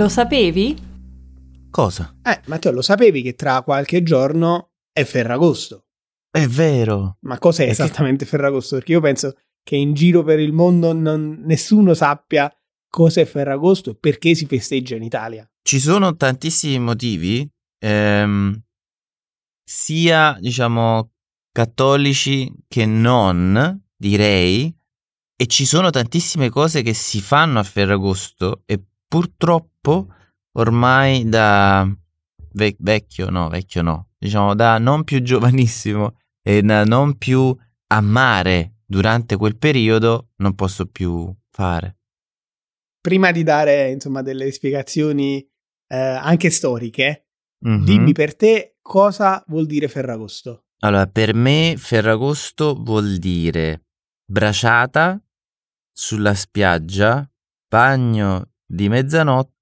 Lo 0.00 0.08
sapevi? 0.08 0.74
Cosa? 1.70 2.16
Eh, 2.22 2.40
Matteo, 2.46 2.72
lo 2.72 2.80
sapevi 2.80 3.20
che 3.20 3.34
tra 3.34 3.60
qualche 3.60 4.02
giorno 4.02 4.70
è 4.90 5.04
Ferragosto? 5.04 5.88
È 6.30 6.46
vero. 6.46 7.18
Ma 7.20 7.38
cos'è 7.38 7.66
Perché- 7.66 7.82
esattamente 7.82 8.24
Ferragosto? 8.24 8.76
Perché 8.76 8.92
io 8.92 9.02
penso 9.02 9.36
che 9.62 9.76
in 9.76 9.92
giro 9.92 10.22
per 10.22 10.38
il 10.40 10.54
mondo 10.54 10.94
non- 10.94 11.42
nessuno 11.44 11.92
sappia 11.92 12.50
cos'è 12.88 13.26
Ferragosto 13.26 13.90
e 13.90 13.94
perché 13.94 14.34
si 14.34 14.46
festeggia 14.46 14.96
in 14.96 15.02
Italia. 15.02 15.46
Ci 15.60 15.78
sono 15.78 16.16
tantissimi 16.16 16.78
motivi, 16.78 17.46
ehm, 17.78 18.58
sia 19.62 20.38
diciamo 20.40 21.10
cattolici 21.52 22.50
che 22.68 22.86
non, 22.86 23.78
direi, 23.94 24.74
e 25.36 25.46
ci 25.46 25.66
sono 25.66 25.90
tantissime 25.90 26.48
cose 26.48 26.80
che 26.80 26.94
si 26.94 27.20
fanno 27.20 27.58
a 27.58 27.62
Ferragosto 27.64 28.62
e 28.64 28.82
purtroppo 29.06 29.68
ormai 30.52 31.28
da 31.28 31.88
ve- 32.52 32.76
vecchio, 32.78 33.30
no, 33.30 33.48
vecchio 33.48 33.82
no, 33.82 34.10
diciamo 34.18 34.54
da 34.54 34.78
non 34.78 35.04
più 35.04 35.20
giovanissimo 35.22 36.16
e 36.42 36.62
da 36.62 36.84
non 36.84 37.16
più 37.16 37.54
amare 37.88 38.76
durante 38.84 39.36
quel 39.36 39.56
periodo 39.56 40.30
non 40.36 40.54
posso 40.54 40.86
più 40.86 41.32
fare. 41.50 41.98
Prima 43.00 43.30
di 43.32 43.42
dare 43.42 43.90
insomma 43.90 44.22
delle 44.22 44.50
spiegazioni 44.52 45.40
eh, 45.88 45.96
anche 45.96 46.50
storiche, 46.50 47.24
Mhm. 47.62 47.84
dimmi 47.84 48.12
per 48.12 48.34
te 48.36 48.76
cosa 48.80 49.44
vuol 49.48 49.66
dire 49.66 49.86
Ferragosto. 49.86 50.64
Allora, 50.78 51.06
per 51.06 51.34
me 51.34 51.74
Ferragosto 51.76 52.74
vuol 52.74 53.18
dire 53.18 53.84
braciata 54.24 55.22
sulla 55.92 56.32
spiaggia, 56.32 57.30
bagno 57.68 58.52
di 58.64 58.88
mezzanotte 58.88 59.59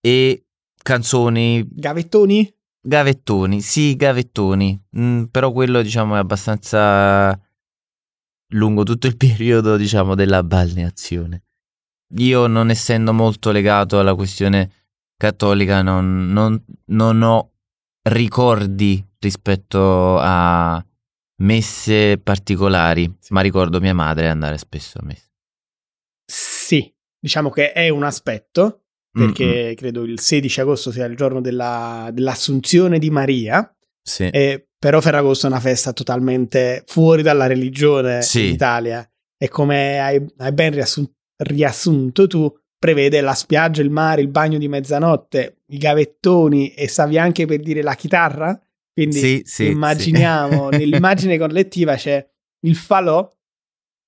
e 0.00 0.46
canzoni, 0.82 1.66
Gavettoni? 1.70 2.54
gavettoni, 2.80 3.60
sì, 3.60 3.96
gavettoni, 3.96 4.80
Mm, 4.98 5.24
però 5.24 5.50
quello 5.52 5.82
diciamo 5.82 6.14
è 6.14 6.18
abbastanza 6.18 7.38
lungo 8.54 8.82
tutto 8.84 9.06
il 9.06 9.16
periodo 9.18 9.76
diciamo 9.76 10.14
della 10.14 10.42
balneazione. 10.42 11.42
Io 12.18 12.46
non 12.46 12.70
essendo 12.70 13.12
molto 13.12 13.50
legato 13.50 13.98
alla 13.98 14.14
questione 14.14 14.70
cattolica 15.16 15.82
non, 15.82 16.28
non- 16.32 16.62
non 16.86 17.22
ho 17.22 17.52
ricordi 18.08 19.04
rispetto 19.18 20.16
a 20.20 20.84
messe 21.42 22.18
particolari, 22.18 23.12
ma 23.30 23.40
ricordo 23.40 23.80
mia 23.80 23.94
madre 23.94 24.28
andare 24.28 24.56
spesso 24.58 24.98
a 24.98 25.04
messe. 25.04 25.30
Sì, 26.24 26.94
diciamo 27.18 27.50
che 27.50 27.72
è 27.72 27.88
un 27.88 28.04
aspetto, 28.04 28.85
perché 29.16 29.44
Mm-mm. 29.64 29.74
credo 29.74 30.02
il 30.04 30.20
16 30.20 30.60
agosto 30.60 30.90
sia 30.90 31.04
il 31.06 31.16
giorno 31.16 31.40
della- 31.40 32.10
dell'assunzione 32.12 32.98
di 32.98 33.10
Maria. 33.10 33.68
Sì. 34.02 34.24
E 34.28 34.68
però 34.78 35.00
Ferragosto 35.00 35.46
è 35.46 35.50
una 35.50 35.60
festa 35.60 35.92
totalmente 35.92 36.82
fuori 36.86 37.22
dalla 37.22 37.46
religione 37.46 38.22
Sì. 38.22 38.46
in 38.48 38.52
Italia 38.52 39.08
e 39.38 39.48
come 39.48 39.98
hai, 39.98 40.24
hai 40.36 40.52
ben 40.52 40.72
riassun- 40.72 41.10
riassunto 41.42 42.26
tu, 42.26 42.52
prevede 42.78 43.20
la 43.22 43.34
spiaggia, 43.34 43.82
il 43.82 43.90
mare, 43.90 44.20
il 44.20 44.28
bagno 44.28 44.58
di 44.58 44.68
mezzanotte, 44.68 45.62
i 45.72 45.78
gavettoni 45.78 46.74
e 46.74 46.88
stavi 46.88 47.18
anche 47.18 47.46
per 47.46 47.60
dire 47.60 47.82
la 47.82 47.94
chitarra? 47.94 48.58
Quindi 48.92 49.18
Sì, 49.18 49.42
sì, 49.44 49.66
immaginiamo, 49.68 50.70
sì. 50.70 50.76
nell'immagine 50.78 51.38
collettiva 51.38 51.96
c'è 51.96 52.24
il 52.66 52.76
falò 52.76 53.30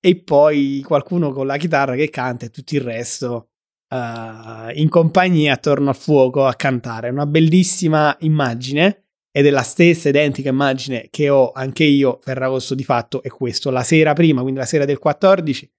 e 0.01 0.15
poi 0.21 0.81
qualcuno 0.85 1.31
con 1.31 1.45
la 1.47 1.57
chitarra 1.57 1.95
che 1.95 2.09
canta 2.09 2.45
e 2.45 2.49
tutto 2.49 2.75
il 2.75 2.81
resto 2.81 3.49
eh, 3.89 4.73
in 4.79 4.87
compagnia 4.89 5.53
attorno 5.53 5.89
al 5.89 5.95
fuoco 5.95 6.45
a 6.45 6.53
cantare. 6.53 7.09
Una 7.09 7.25
bellissima 7.25 8.15
immagine 8.21 9.05
ed 9.31 9.45
è 9.45 9.49
la 9.49 9.61
stessa 9.61 10.09
identica 10.09 10.49
immagine 10.49 11.07
che 11.09 11.29
ho 11.29 11.51
anche 11.51 11.83
io 11.83 12.19
Ferragosto 12.21 12.73
di 12.73 12.83
fatto 12.83 13.21
è 13.21 13.29
questo 13.29 13.69
la 13.69 13.83
sera 13.83 14.13
prima 14.13 14.41
quindi 14.41 14.59
la 14.59 14.65
sera 14.65 14.85
del 14.85 14.97
14 14.97 15.71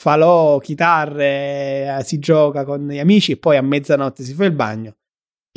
falò 0.00 0.58
chitarre 0.58 1.98
eh, 1.98 2.04
si 2.04 2.18
gioca 2.18 2.64
con 2.64 2.86
gli 2.88 2.98
amici 2.98 3.32
e 3.32 3.38
poi 3.38 3.56
a 3.56 3.62
mezzanotte 3.62 4.22
si 4.22 4.34
fa 4.34 4.44
il 4.44 4.52
bagno 4.52 4.98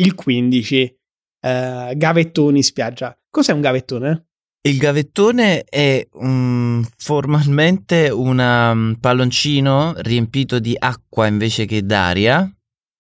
il 0.01 0.15
15 0.15 0.99
eh, 1.41 1.93
gavettoni 1.95 2.63
spiaggia 2.63 3.17
cos'è 3.29 3.53
un 3.53 3.61
gavettone? 3.61 4.28
Il 4.61 4.77
gavettone 4.77 5.63
è 5.63 6.05
mm, 6.21 6.81
formalmente 6.97 8.09
un 8.09 8.97
palloncino 8.99 9.93
riempito 9.97 10.59
di 10.59 10.75
acqua 10.77 11.27
invece 11.27 11.65
che 11.65 11.85
d'aria 11.85 12.51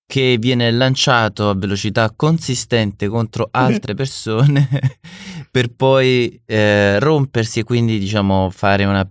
che 0.05 0.37
viene 0.39 0.71
lanciato 0.71 1.49
a 1.49 1.55
velocità 1.55 2.11
consistente 2.15 3.07
contro 3.07 3.49
altre 3.51 3.93
persone 3.93 4.67
per 5.51 5.73
poi 5.75 6.41
eh, 6.45 6.97
rompersi 6.97 7.59
e 7.59 7.63
quindi 7.63 7.99
diciamo 7.99 8.49
fare 8.49 8.85
una 8.85 9.07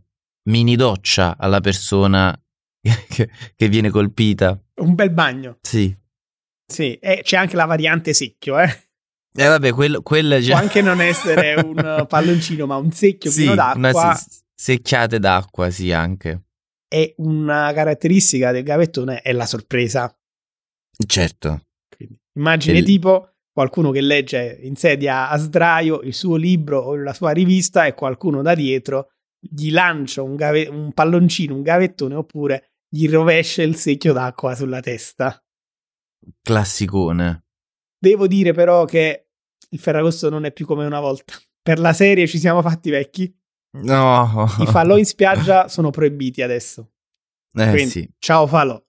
mini 0.49 0.75
doccia 0.75 1.37
alla 1.39 1.61
persona 1.61 2.35
che, 3.09 3.31
che 3.55 3.69
viene 3.69 3.91
colpita. 3.91 4.59
un 4.81 4.95
bel 4.95 5.11
bagno 5.11 5.59
Sì. 5.61 5.95
sì 6.67 6.95
e 6.95 7.21
c'è 7.23 7.37
anche 7.37 7.57
la 7.57 7.67
variante 7.67 8.15
secchio 8.15 8.59
eh 8.59 8.88
E 9.39 9.47
vabbè, 9.47 9.73
quello, 9.73 10.03
quello 10.03 10.39
può 10.41 10.57
anche 10.57 10.83
non 10.83 11.01
essere 11.01 11.55
un 11.65 12.05
palloncino 12.09 12.67
ma 12.67 12.77
un 12.77 12.91
secchio 12.91 13.31
sì, 13.31 13.43
pieno 13.43 13.55
d'acqua 13.55 14.15
se- 14.15 14.43
secchiate 14.55 15.19
d'acqua, 15.19 15.71
sì, 15.71 15.93
anche. 15.93 16.43
e 16.89 17.15
una 17.19 17.71
caratteristica 17.75 18.51
del 18.51 18.65
gavettone 18.65 19.21
è 19.23 19.33
la 19.33 19.47
sorpresa 19.47 20.13
Certo. 21.07 21.61
Quindi, 21.95 22.19
immagine 22.37 22.79
Il- 22.79 22.85
tipo 22.85 23.31
qualcuno 23.53 23.91
che 23.93 24.01
legge 24.01 24.59
in 24.63 24.75
sedia 24.77 25.29
a 25.29 25.37
sdraio 25.37 26.01
il 26.03 26.15
suo 26.15 26.35
libro 26.37 26.79
o 26.81 26.97
la 26.97 27.13
sua 27.13 27.31
rivista 27.31 27.87
e 27.87 27.95
qualcuno 27.95 28.43
da 28.43 28.55
dietro 28.55 29.11
gli 29.41 29.71
lancia 29.71 30.23
un, 30.23 30.35
gave- 30.35 30.67
un 30.69 30.93
palloncino, 30.93 31.55
un 31.55 31.63
gavettone 31.63 32.15
oppure 32.17 32.71
gli 32.89 33.09
rovescia 33.09 33.63
il 33.63 33.77
secchio 33.77 34.13
d'acqua 34.13 34.55
sulla 34.57 34.81
testa. 34.81 35.41
Classicone. 36.43 37.45
Devo 38.01 38.27
dire 38.27 38.53
però 38.53 38.85
che 38.85 39.28
il 39.71 39.79
Ferragosto 39.79 40.29
non 40.31 40.45
è 40.45 40.53
più 40.53 40.67
come 40.67 40.85
una 40.87 41.01
volta. 41.01 41.35
Per 41.63 41.79
la 41.79 41.93
serie 41.93 42.27
ci 42.27 42.39
siamo 42.39 42.63
fatti 42.63 42.91
vecchi. 42.91 43.33
No. 43.81 44.47
I 44.61 44.67
falò 44.67 44.97
in 44.97 45.05
spiaggia 45.05 45.69
sono 45.69 45.91
proibiti 45.91 46.43
adesso. 46.43 46.93
Eh 47.53 47.69
Quindi, 47.71 47.91
sì. 47.91 48.11
ciao 48.19 48.47
falò. 48.47 48.81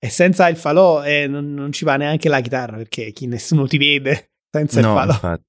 E 0.00 0.08
senza 0.10 0.48
il 0.48 0.56
falò 0.56 1.02
eh, 1.04 1.26
non, 1.26 1.52
non 1.54 1.72
ci 1.72 1.84
va 1.84 1.96
neanche 1.96 2.28
la 2.28 2.40
chitarra 2.40 2.76
perché 2.76 3.10
chi 3.10 3.26
nessuno 3.26 3.66
ti 3.66 3.78
vede 3.78 4.32
senza 4.50 4.78
il 4.80 4.86
No, 4.86 4.94
falò. 4.94 5.12
infatti. 5.12 5.44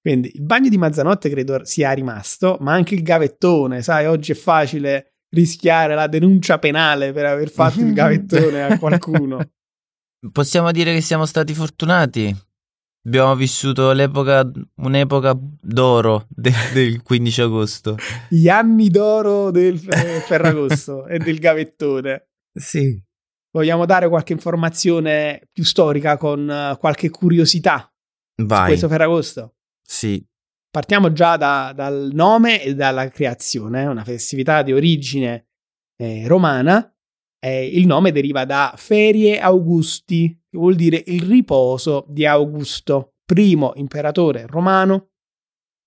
Quindi 0.00 0.30
il 0.34 0.42
bagno 0.42 0.68
di 0.68 0.78
mezzanotte 0.78 1.28
credo 1.30 1.64
sia 1.64 1.92
rimasto, 1.92 2.56
ma 2.60 2.72
anche 2.72 2.94
il 2.94 3.02
gavettone, 3.02 3.82
sai, 3.82 4.06
oggi 4.06 4.32
è 4.32 4.34
facile 4.34 5.14
rischiare 5.34 5.94
la 5.94 6.06
denuncia 6.06 6.58
penale 6.58 7.12
per 7.12 7.24
aver 7.26 7.50
fatto 7.50 7.80
il 7.80 7.92
gavettone 7.94 8.64
a 8.64 8.78
qualcuno. 8.78 9.38
Possiamo 10.32 10.70
dire 10.70 10.92
che 10.94 11.00
siamo 11.00 11.26
stati 11.26 11.54
fortunati. 11.54 12.34
Abbiamo 13.08 13.34
vissuto 13.36 13.92
l'epoca, 13.92 14.50
un'epoca 14.82 15.34
d'oro 15.62 16.26
de- 16.28 16.52
del 16.74 17.02
15 17.02 17.40
agosto. 17.40 17.96
Gli 18.28 18.48
anni 18.50 18.90
d'oro 18.90 19.50
del 19.50 19.78
Fe- 19.78 20.20
Ferragosto 20.26 21.06
e 21.06 21.16
del 21.18 21.38
gavettone. 21.38 22.28
Sì. 22.52 23.02
Vogliamo 23.50 23.86
dare 23.86 24.10
qualche 24.10 24.34
informazione 24.34 25.48
più 25.50 25.64
storica 25.64 26.18
con 26.18 26.50
eh, 26.50 26.76
qualche 26.78 27.08
curiosità 27.08 27.90
su 28.36 28.44
Vai. 28.44 28.66
questo 28.66 28.88
Ferragosto? 28.88 29.54
Sì. 29.82 30.22
Partiamo 30.70 31.10
già 31.10 31.38
da- 31.38 31.72
dal 31.74 32.10
nome 32.12 32.62
e 32.62 32.74
dalla 32.74 33.08
creazione, 33.08 33.86
una 33.86 34.04
festività 34.04 34.60
di 34.60 34.74
origine 34.74 35.46
eh, 35.96 36.26
romana 36.28 36.94
Eh, 37.40 37.66
il 37.66 37.86
nome 37.86 38.12
deriva 38.12 38.44
da 38.44 38.74
Ferie 38.76 39.38
Augusti, 39.38 40.28
che 40.48 40.58
vuol 40.58 40.74
dire 40.74 41.02
il 41.06 41.22
riposo 41.22 42.04
di 42.08 42.26
Augusto, 42.26 43.14
primo 43.24 43.72
imperatore 43.76 44.46
romano, 44.46 45.10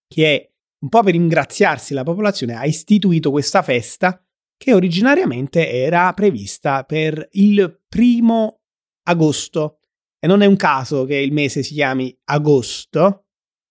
che 0.08 0.54
un 0.82 0.90
po' 0.90 1.04
per 1.04 1.14
ringraziarsi 1.14 1.94
la 1.94 2.04
popolazione 2.04 2.56
ha 2.56 2.66
istituito 2.66 3.32
questa 3.32 3.62
festa 3.62 4.24
che 4.58 4.74
originariamente 4.74 5.70
era 5.70 6.14
prevista 6.14 6.84
per 6.84 7.28
il 7.32 7.82
primo 7.88 8.62
agosto. 9.08 9.80
E 10.20 10.28
non 10.28 10.42
è 10.42 10.46
un 10.46 10.56
caso 10.56 11.06
che 11.06 11.16
il 11.16 11.34
mese 11.34 11.64
si 11.64 11.74
chiami 11.74 12.16
agosto 12.26 13.26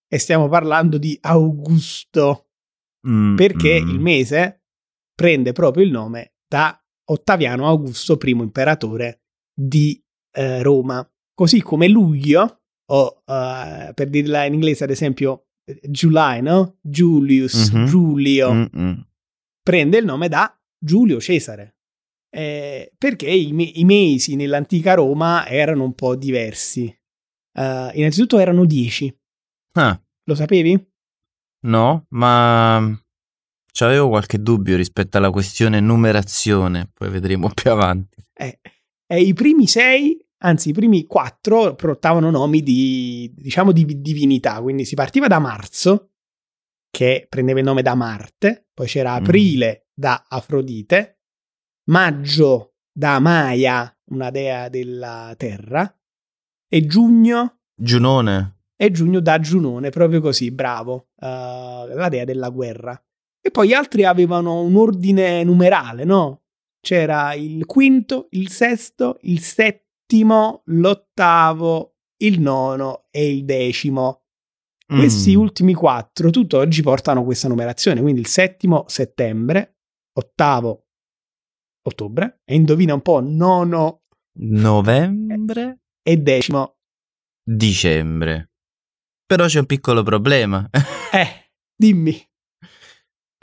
e 0.08 0.18
stiamo 0.18 0.48
parlando 0.48 0.98
di 0.98 1.16
Augusto, 1.20 2.50
Mm, 3.08 3.36
perché 3.36 3.80
mm. 3.80 3.88
il 3.88 4.00
mese 4.00 4.64
prende 5.14 5.52
proprio 5.52 5.84
il 5.84 5.90
nome 5.90 6.34
da 6.46 6.79
Ottaviano 7.10 7.66
Augusto, 7.66 8.16
primo 8.16 8.42
imperatore 8.42 9.22
di 9.52 10.00
eh, 10.32 10.62
Roma. 10.62 11.06
Così 11.34 11.60
come 11.62 11.88
luglio, 11.88 12.60
o 12.90 13.22
eh, 13.26 13.92
per 13.94 14.08
dirla 14.08 14.44
in 14.44 14.54
inglese 14.54 14.84
ad 14.84 14.90
esempio 14.90 15.46
July, 15.82 16.40
no? 16.40 16.76
Julius, 16.80 17.70
Mhm. 17.72 17.84
Giulio, 17.86 18.52
Mm, 18.52 18.64
mm. 18.76 18.92
prende 19.62 19.98
il 19.98 20.04
nome 20.04 20.28
da 20.28 20.56
Giulio 20.78 21.20
Cesare. 21.20 21.76
Eh, 22.32 22.92
perché 22.96 23.28
i, 23.28 23.52
me- 23.52 23.62
i 23.74 23.84
mesi 23.84 24.36
nell'antica 24.36 24.94
Roma 24.94 25.46
erano 25.48 25.82
un 25.84 25.94
po' 25.94 26.14
diversi. 26.14 26.84
Eh, 27.52 27.90
innanzitutto 27.94 28.38
erano 28.38 28.64
dieci. 28.64 29.12
Ah, 29.72 30.00
Lo 30.24 30.34
sapevi? 30.36 30.88
no, 31.62 32.06
ma 32.10 32.98
avevo 33.78 34.08
qualche 34.08 34.40
dubbio 34.40 34.76
rispetto 34.76 35.16
alla 35.16 35.30
questione 35.30 35.80
numerazione, 35.80 36.90
poi 36.92 37.08
vedremo 37.10 37.48
più 37.54 37.70
avanti. 37.70 38.22
Eh, 38.34 38.58
e 39.06 39.20
i 39.20 39.32
primi 39.32 39.66
sei, 39.66 40.18
anzi 40.42 40.70
i 40.70 40.72
primi 40.72 41.06
quattro, 41.06 41.74
portavano 41.74 42.30
nomi 42.30 42.62
di, 42.62 43.32
diciamo, 43.34 43.72
di 43.72 44.00
divinità. 44.00 44.60
Quindi 44.60 44.84
si 44.84 44.94
partiva 44.94 45.26
da 45.26 45.38
Marzo, 45.38 46.10
che 46.90 47.26
prendeva 47.28 47.58
il 47.60 47.64
nome 47.64 47.82
da 47.82 47.94
Marte, 47.94 48.68
poi 48.74 48.86
c'era 48.86 49.18
Mm. 49.18 49.24
Aprile 49.24 49.88
da 49.94 50.24
Afrodite, 50.28 51.20
Maggio 51.90 52.74
da 52.92 53.18
Maia, 53.20 53.94
una 54.10 54.30
dea 54.30 54.68
della 54.68 55.34
terra, 55.36 55.92
e 56.68 56.86
Giugno, 56.86 57.60
Giunone. 57.74 58.58
e 58.76 58.90
Giugno 58.90 59.20
da 59.20 59.38
Giunone, 59.38 59.90
proprio 59.90 60.20
così, 60.20 60.50
bravo, 60.50 61.08
eh, 61.18 61.26
la 61.94 62.08
dea 62.08 62.24
della 62.24 62.48
guerra. 62.50 63.00
E 63.42 63.50
poi 63.50 63.68
gli 63.68 63.72
altri 63.72 64.04
avevano 64.04 64.60
un 64.62 64.76
ordine 64.76 65.42
numerale, 65.44 66.04
no? 66.04 66.42
C'era 66.80 67.34
il 67.34 67.64
quinto, 67.66 68.28
il 68.30 68.50
sesto, 68.50 69.18
il 69.22 69.40
settimo, 69.40 70.62
l'ottavo, 70.66 71.96
il 72.22 72.40
nono 72.40 73.06
e 73.10 73.30
il 73.32 73.44
decimo. 73.44 74.24
Questi 74.86 75.36
Mm. 75.36 75.40
ultimi 75.40 75.72
quattro 75.72 76.30
tutt'oggi 76.30 76.82
portano 76.82 77.22
questa 77.24 77.46
numerazione, 77.48 78.00
quindi 78.00 78.20
il 78.20 78.26
settimo 78.26 78.84
settembre, 78.88 79.78
ottavo 80.18 80.86
ottobre, 81.82 82.40
e 82.44 82.54
indovina 82.56 82.92
un 82.94 83.00
po', 83.00 83.20
nono 83.20 84.02
Novembre? 84.38 85.78
e 86.02 86.16
decimo. 86.16 86.76
Dicembre. 87.42 88.50
Però 89.26 89.46
c'è 89.46 89.60
un 89.60 89.66
piccolo 89.66 90.02
problema. 90.02 90.68
Eh, 91.12 91.50
dimmi. 91.74 92.20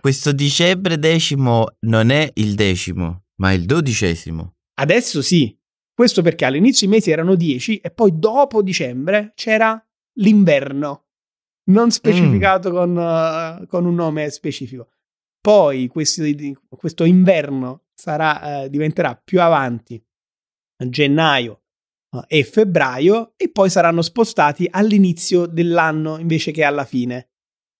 Questo 0.07 0.31
dicembre 0.31 0.97
decimo 0.97 1.65
non 1.81 2.11
è 2.11 2.31
il 2.35 2.55
decimo, 2.55 3.25
ma 3.41 3.51
il 3.51 3.65
dodicesimo. 3.65 4.53
Adesso 4.75 5.21
sì. 5.21 5.53
Questo 5.93 6.21
perché 6.21 6.45
all'inizio 6.45 6.87
i 6.87 6.89
mesi 6.89 7.11
erano 7.11 7.35
10 7.35 7.79
e 7.79 7.91
poi 7.91 8.17
dopo 8.17 8.61
dicembre 8.61 9.33
c'era 9.35 9.85
l'inverno, 10.19 11.07
non 11.71 11.91
specificato 11.91 12.71
con, 12.71 12.95
uh, 12.95 13.67
con 13.67 13.85
un 13.85 13.95
nome 13.95 14.29
specifico. 14.29 14.87
Poi 15.41 15.89
questo, 15.89 16.23
questo 16.69 17.03
inverno 17.03 17.87
sarà, 17.93 18.63
uh, 18.63 18.69
diventerà 18.69 19.13
più 19.21 19.41
avanti, 19.41 20.01
gennaio 20.87 21.63
uh, 22.15 22.21
e 22.27 22.45
febbraio, 22.45 23.33
e 23.35 23.51
poi 23.51 23.69
saranno 23.69 24.01
spostati 24.01 24.69
all'inizio 24.71 25.47
dell'anno 25.47 26.17
invece 26.17 26.51
che 26.51 26.63
alla 26.63 26.85
fine. 26.85 27.26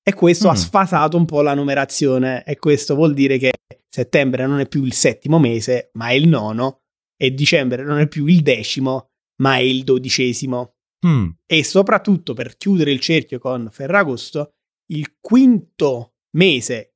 E 0.07 0.13
questo 0.13 0.47
Mm. 0.47 0.51
ha 0.51 0.55
sfasato 0.55 1.17
un 1.17 1.25
po' 1.25 1.41
la 1.41 1.53
numerazione 1.53 2.45
e 2.45 2.55
questo 2.57 2.95
vuol 2.95 3.13
dire 3.13 3.37
che 3.37 3.51
settembre 3.89 4.47
non 4.47 4.61
è 4.61 4.67
più 4.67 4.85
il 4.85 4.93
settimo 4.93 5.37
mese, 5.37 5.89
ma 5.95 6.07
è 6.07 6.13
il 6.13 6.29
nono, 6.29 6.83
e 7.17 7.33
dicembre 7.33 7.83
non 7.83 7.99
è 7.99 8.07
più 8.07 8.25
il 8.25 8.41
decimo, 8.41 9.09
ma 9.41 9.57
è 9.57 9.59
il 9.59 9.83
dodicesimo. 9.83 10.75
Mm. 11.05 11.29
E 11.45 11.63
soprattutto 11.65 12.33
per 12.33 12.55
chiudere 12.55 12.91
il 12.91 13.01
cerchio 13.01 13.37
con 13.37 13.67
Ferragosto, 13.69 14.53
il 14.93 15.17
quinto 15.19 16.13
mese, 16.37 16.93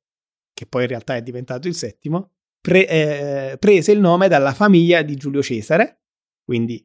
che 0.54 0.66
poi 0.66 0.84
in 0.84 0.88
realtà 0.88 1.18
è 1.18 1.22
diventato 1.22 1.68
il 1.68 1.76
settimo, 1.76 2.36
pre- 2.62 2.88
eh, 2.88 3.58
prese 3.58 3.92
il 3.92 4.00
nome 4.00 4.30
dalla 4.30 4.54
famiglia 4.54 5.02
di 5.02 5.16
Giulio 5.16 5.44
Cesare, 5.44 6.04
quindi 6.46 6.82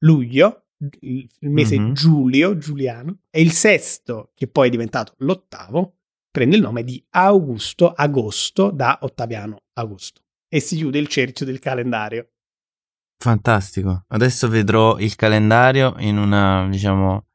luglio, 0.00 0.59
il 1.00 1.28
mese 1.40 1.78
Mhm. 1.78 1.92
Giulio, 1.92 2.56
Giuliano, 2.56 3.20
e 3.30 3.40
il 3.40 3.52
sesto, 3.52 4.32
che 4.34 4.48
poi 4.48 4.68
è 4.68 4.70
diventato 4.70 5.14
l'ottavo, 5.18 5.98
prende 6.30 6.56
il 6.56 6.62
nome 6.62 6.84
di 6.84 7.04
Augusto 7.10 7.90
Agosto 7.90 8.70
da 8.70 8.98
Ottaviano 9.02 9.58
Augusto. 9.74 10.22
E 10.48 10.60
si 10.60 10.76
chiude 10.76 10.98
il 10.98 11.08
cerchio 11.08 11.44
del 11.44 11.58
calendario. 11.58 12.30
Fantastico. 13.22 14.04
Adesso 14.08 14.48
vedrò 14.48 14.98
il 14.98 15.14
calendario 15.14 15.94
in 15.98 16.16
una, 16.16 16.66
diciamo, 16.68 17.26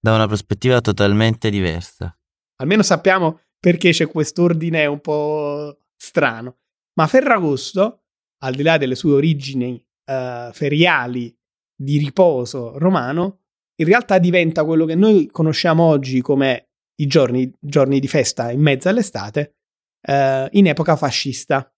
da 0.00 0.14
una 0.14 0.26
prospettiva 0.26 0.80
totalmente 0.80 1.50
diversa. 1.50 2.16
Almeno 2.56 2.82
sappiamo 2.82 3.40
perché 3.60 3.90
c'è 3.90 4.06
quest'ordine 4.06 4.86
un 4.86 5.00
po' 5.00 5.82
strano. 5.96 6.58
Ma 6.94 7.06
Ferragosto, 7.06 8.04
al 8.42 8.54
di 8.54 8.62
là 8.62 8.78
delle 8.78 8.94
sue 8.94 9.12
origini 9.12 9.84
eh, 10.04 10.50
feriali 10.52 11.36
di 11.76 11.98
riposo 11.98 12.78
romano, 12.78 13.42
in 13.76 13.86
realtà 13.86 14.18
diventa 14.18 14.64
quello 14.64 14.86
che 14.86 14.94
noi 14.94 15.28
conosciamo 15.30 15.84
oggi 15.84 16.22
come 16.22 16.70
i 16.96 17.06
giorni, 17.06 17.52
giorni 17.60 18.00
di 18.00 18.08
festa 18.08 18.50
in 18.50 18.60
mezzo 18.60 18.88
all'estate, 18.88 19.56
eh, 20.00 20.48
in 20.52 20.66
epoca 20.66 20.96
fascista. 20.96 21.70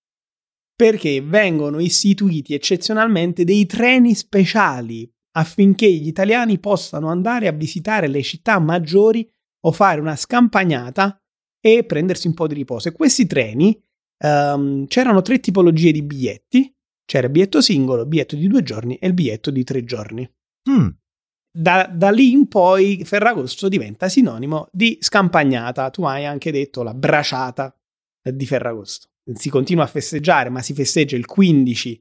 Perché 0.76 1.20
vengono 1.20 1.80
istituiti 1.80 2.54
eccezionalmente 2.54 3.42
dei 3.42 3.66
treni 3.66 4.14
speciali 4.14 5.10
affinché 5.36 5.90
gli 5.90 6.06
italiani 6.06 6.60
possano 6.60 7.08
andare 7.08 7.48
a 7.48 7.52
visitare 7.52 8.06
le 8.06 8.22
città 8.22 8.60
maggiori 8.60 9.28
o 9.64 9.72
fare 9.72 10.00
una 10.00 10.14
scampagnata 10.14 11.20
e 11.60 11.84
prendersi 11.84 12.28
un 12.28 12.34
po' 12.34 12.46
di 12.46 12.54
riposo. 12.54 12.88
E 12.88 12.92
questi 12.92 13.26
treni 13.26 13.76
ehm, 14.18 14.86
c'erano 14.86 15.20
tre 15.22 15.40
tipologie 15.40 15.90
di 15.90 16.02
biglietti: 16.02 16.72
c'era 17.08 17.26
il 17.26 17.32
biglietto 17.32 17.62
singolo, 17.62 18.02
il 18.02 18.08
biglietto 18.08 18.36
di 18.36 18.46
due 18.46 18.62
giorni 18.62 18.96
e 18.96 19.06
il 19.06 19.14
biglietto 19.14 19.50
di 19.50 19.64
tre 19.64 19.82
giorni. 19.82 20.30
Mm. 20.68 20.88
Da, 21.50 21.90
da 21.90 22.10
lì 22.10 22.32
in 22.32 22.48
poi 22.48 23.02
Ferragosto 23.02 23.68
diventa 23.68 24.10
sinonimo 24.10 24.68
di 24.70 24.98
scampagnata. 25.00 25.88
Tu 25.88 26.02
hai 26.02 26.26
anche 26.26 26.52
detto 26.52 26.82
la 26.82 26.92
braciata 26.92 27.74
eh, 28.22 28.36
di 28.36 28.44
Ferragosto. 28.44 29.08
Si 29.32 29.48
continua 29.48 29.84
a 29.84 29.86
festeggiare, 29.86 30.50
ma 30.50 30.60
si 30.60 30.74
festeggia 30.74 31.16
il 31.16 31.24
15 31.24 31.98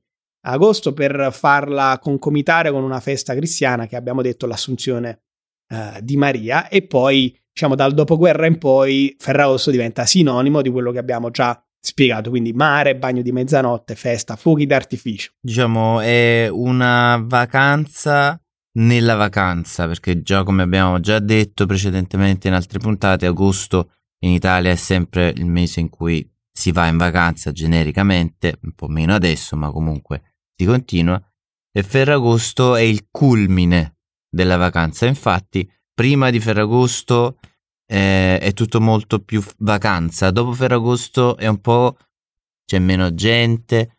agosto 0.48 0.93
per 0.93 1.30
farla 1.32 1.98
concomitare 2.02 2.70
con 2.72 2.84
una 2.84 3.00
festa 3.00 3.34
cristiana 3.34 3.88
che 3.88 3.96
abbiamo 3.96 4.22
detto 4.22 4.46
l'Assunzione 4.46 5.22
eh, 5.70 6.00
di 6.02 6.17
Maria 6.17 6.67
e 6.67 6.84
poi 6.84 7.38
diciamo 7.52 7.76
dal 7.76 7.93
dopoguerra 7.93 8.46
in 8.46 8.58
poi 8.58 9.15
Ferragosto 9.17 9.72
diventa 9.72 10.06
sinonimo 10.06 10.62
di 10.62 10.70
quello 10.70 10.91
che 10.91 11.00
abbiamo 11.00 11.32
già 11.32 11.62
spiegato, 11.79 12.29
quindi 12.29 12.53
mare, 12.53 12.97
bagno 12.97 13.21
di 13.21 13.31
mezzanotte, 13.31 13.95
festa, 13.95 14.35
fuochi 14.35 14.65
d'artificio. 14.65 15.31
Diciamo, 15.39 16.01
è 16.01 16.47
una 16.51 17.21
vacanza 17.23 18.39
nella 18.77 19.15
vacanza, 19.15 19.87
perché 19.87 20.21
già 20.21 20.43
come 20.43 20.63
abbiamo 20.63 20.99
già 20.99 21.19
detto 21.19 21.65
precedentemente 21.65 22.47
in 22.47 22.53
altre 22.53 22.79
puntate, 22.79 23.25
agosto 23.25 23.91
in 24.19 24.31
Italia 24.31 24.71
è 24.71 24.75
sempre 24.75 25.33
il 25.35 25.45
mese 25.45 25.79
in 25.79 25.89
cui 25.89 26.29
si 26.51 26.71
va 26.71 26.87
in 26.87 26.97
vacanza 26.97 27.51
genericamente, 27.51 28.57
un 28.63 28.73
po' 28.73 28.87
meno 28.87 29.13
adesso, 29.13 29.55
ma 29.55 29.71
comunque 29.71 30.33
si 30.55 30.65
continua, 30.65 31.21
e 31.71 31.83
Ferragosto 31.83 32.75
è 32.75 32.81
il 32.81 33.07
culmine 33.11 33.97
della 34.29 34.57
vacanza. 34.57 35.05
Infatti, 35.05 35.69
prima 35.93 36.31
di 36.31 36.39
Ferragosto 36.39 37.37
eh, 37.88 38.38
è 38.39 38.54
tutto 38.54 38.80
molto 38.82 39.19
più 39.19 39.43
vacanza, 39.60 40.30
dopo 40.32 40.52
Ferragosto 40.54 41.38
è 41.38 41.47
un 41.47 41.60
po' 41.62 41.97
c'è 42.65 42.80
meno 42.80 43.13
gente, 43.13 43.97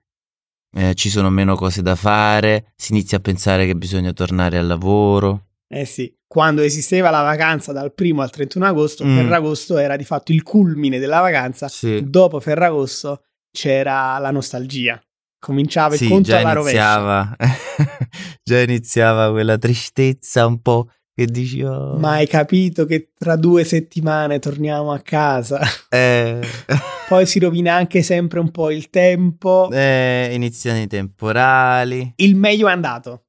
eh, 0.76 0.94
ci 0.94 1.08
sono 1.08 1.30
meno 1.30 1.54
cose 1.56 1.80
da 1.82 1.94
fare, 1.94 2.72
si 2.76 2.92
inizia 2.92 3.16
a 3.18 3.20
pensare 3.20 3.64
che 3.66 3.74
bisogna 3.74 4.12
tornare 4.12 4.58
al 4.58 4.66
lavoro. 4.66 5.46
Eh 5.68 5.84
sì, 5.86 6.14
quando 6.26 6.60
esisteva 6.62 7.08
la 7.10 7.22
vacanza 7.22 7.72
dal 7.72 7.92
1 7.96 8.22
al 8.22 8.30
31 8.30 8.66
agosto, 8.66 9.04
Mm. 9.04 9.16
Ferragosto 9.16 9.78
era 9.78 9.96
di 9.96 10.04
fatto 10.04 10.32
il 10.32 10.42
culmine 10.42 10.98
della 10.98 11.20
vacanza. 11.20 11.68
Sì. 11.68 12.02
Dopo 12.08 12.40
Ferragosto 12.40 13.22
c'era 13.50 14.18
la 14.18 14.30
nostalgia. 14.30 15.00
cominciava 15.40 15.94
il 15.94 16.00
Sì, 16.00 16.08
conto 16.08 16.28
già 16.30 16.38
alla 16.40 16.52
rovescia. 16.52 16.76
iniziava, 16.96 17.36
già 18.42 18.60
iniziava 18.60 19.30
quella 19.30 19.56
tristezza 19.56 20.44
un 20.46 20.60
po' 20.60 20.90
che 21.18 21.26
dici, 21.26 21.60
oh, 21.64 21.96
Ma 21.98 22.12
hai 22.12 22.28
capito 22.28 22.84
che 22.84 23.10
tra 23.18 23.34
due 23.34 23.64
settimane 23.64 24.38
torniamo 24.38 24.92
a 24.92 25.00
casa? 25.00 25.58
eh, 25.88 26.38
Poi 27.08 27.26
si 27.26 27.40
rovina 27.40 27.74
anche 27.74 28.02
sempre 28.04 28.38
un 28.38 28.52
po' 28.52 28.70
il 28.70 28.88
tempo. 28.88 29.68
eh, 29.72 30.30
iniziano 30.32 30.80
i 30.80 30.86
temporali. 30.86 32.12
Il 32.18 32.36
meglio 32.36 32.68
è 32.68 32.70
andato. 32.70 33.24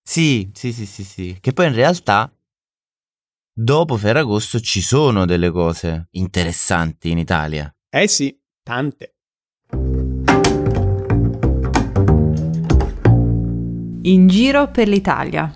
Sì, 0.00 0.48
sì, 0.54 0.72
sì, 0.72 0.86
sì, 0.86 1.02
sì. 1.02 1.36
Che 1.40 1.52
poi 1.52 1.66
in 1.66 1.74
realtà 1.74 2.32
dopo 3.52 3.96
Ferragosto 3.96 4.60
ci 4.60 4.80
sono 4.80 5.24
delle 5.24 5.50
cose 5.50 6.06
interessanti 6.12 7.10
in 7.10 7.18
Italia. 7.18 7.68
Eh 7.90 8.06
sì, 8.06 8.32
tante. 8.62 9.14
In 14.02 14.28
giro 14.28 14.70
per 14.70 14.86
l'Italia. 14.86 15.52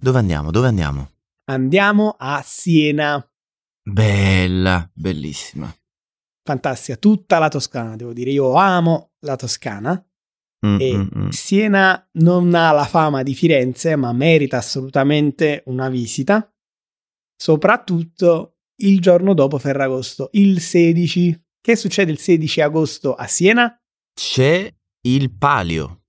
Dove 0.00 0.18
andiamo? 0.18 0.50
Dove 0.50 0.68
andiamo? 0.68 1.10
Andiamo 1.50 2.14
a 2.18 2.40
Siena. 2.44 3.26
Bella, 3.82 4.88
bellissima. 4.94 5.74
Fantastica, 6.44 6.96
tutta 6.98 7.38
la 7.38 7.48
Toscana, 7.48 7.96
devo 7.96 8.12
dire. 8.12 8.30
Io 8.30 8.54
amo 8.54 9.12
la 9.20 9.36
Toscana. 9.36 10.00
Mm, 10.66 10.76
E 10.80 10.96
mm, 10.96 11.08
mm. 11.16 11.28
Siena 11.28 12.08
non 12.12 12.54
ha 12.54 12.70
la 12.72 12.84
fama 12.84 13.22
di 13.22 13.34
Firenze, 13.34 13.96
ma 13.96 14.12
merita 14.12 14.58
assolutamente 14.58 15.62
una 15.66 15.88
visita, 15.88 16.52
soprattutto 17.36 18.56
il 18.80 19.00
giorno 19.00 19.34
dopo 19.34 19.58
Ferragosto, 19.58 20.28
il 20.32 20.60
16. 20.60 21.44
Che 21.60 21.76
succede 21.76 22.12
il 22.12 22.18
16 22.18 22.60
agosto 22.60 23.14
a 23.14 23.26
Siena? 23.26 23.76
C'è 24.14 24.72
il 25.02 25.36
palio. 25.36 26.04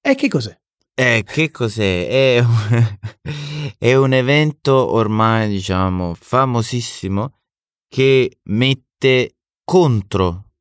E 0.00 0.14
che 0.14 0.28
cos'è? 0.28 0.58
Eh, 0.98 1.24
che 1.26 1.50
cos'è? 1.50 2.08
È 2.08 2.38
un, 2.38 2.98
è 3.78 3.94
un 3.94 4.14
evento 4.14 4.72
ormai, 4.72 5.46
diciamo, 5.46 6.14
famosissimo 6.14 7.40
che 7.86 8.38
mette 8.44 9.36
contro 9.62 10.52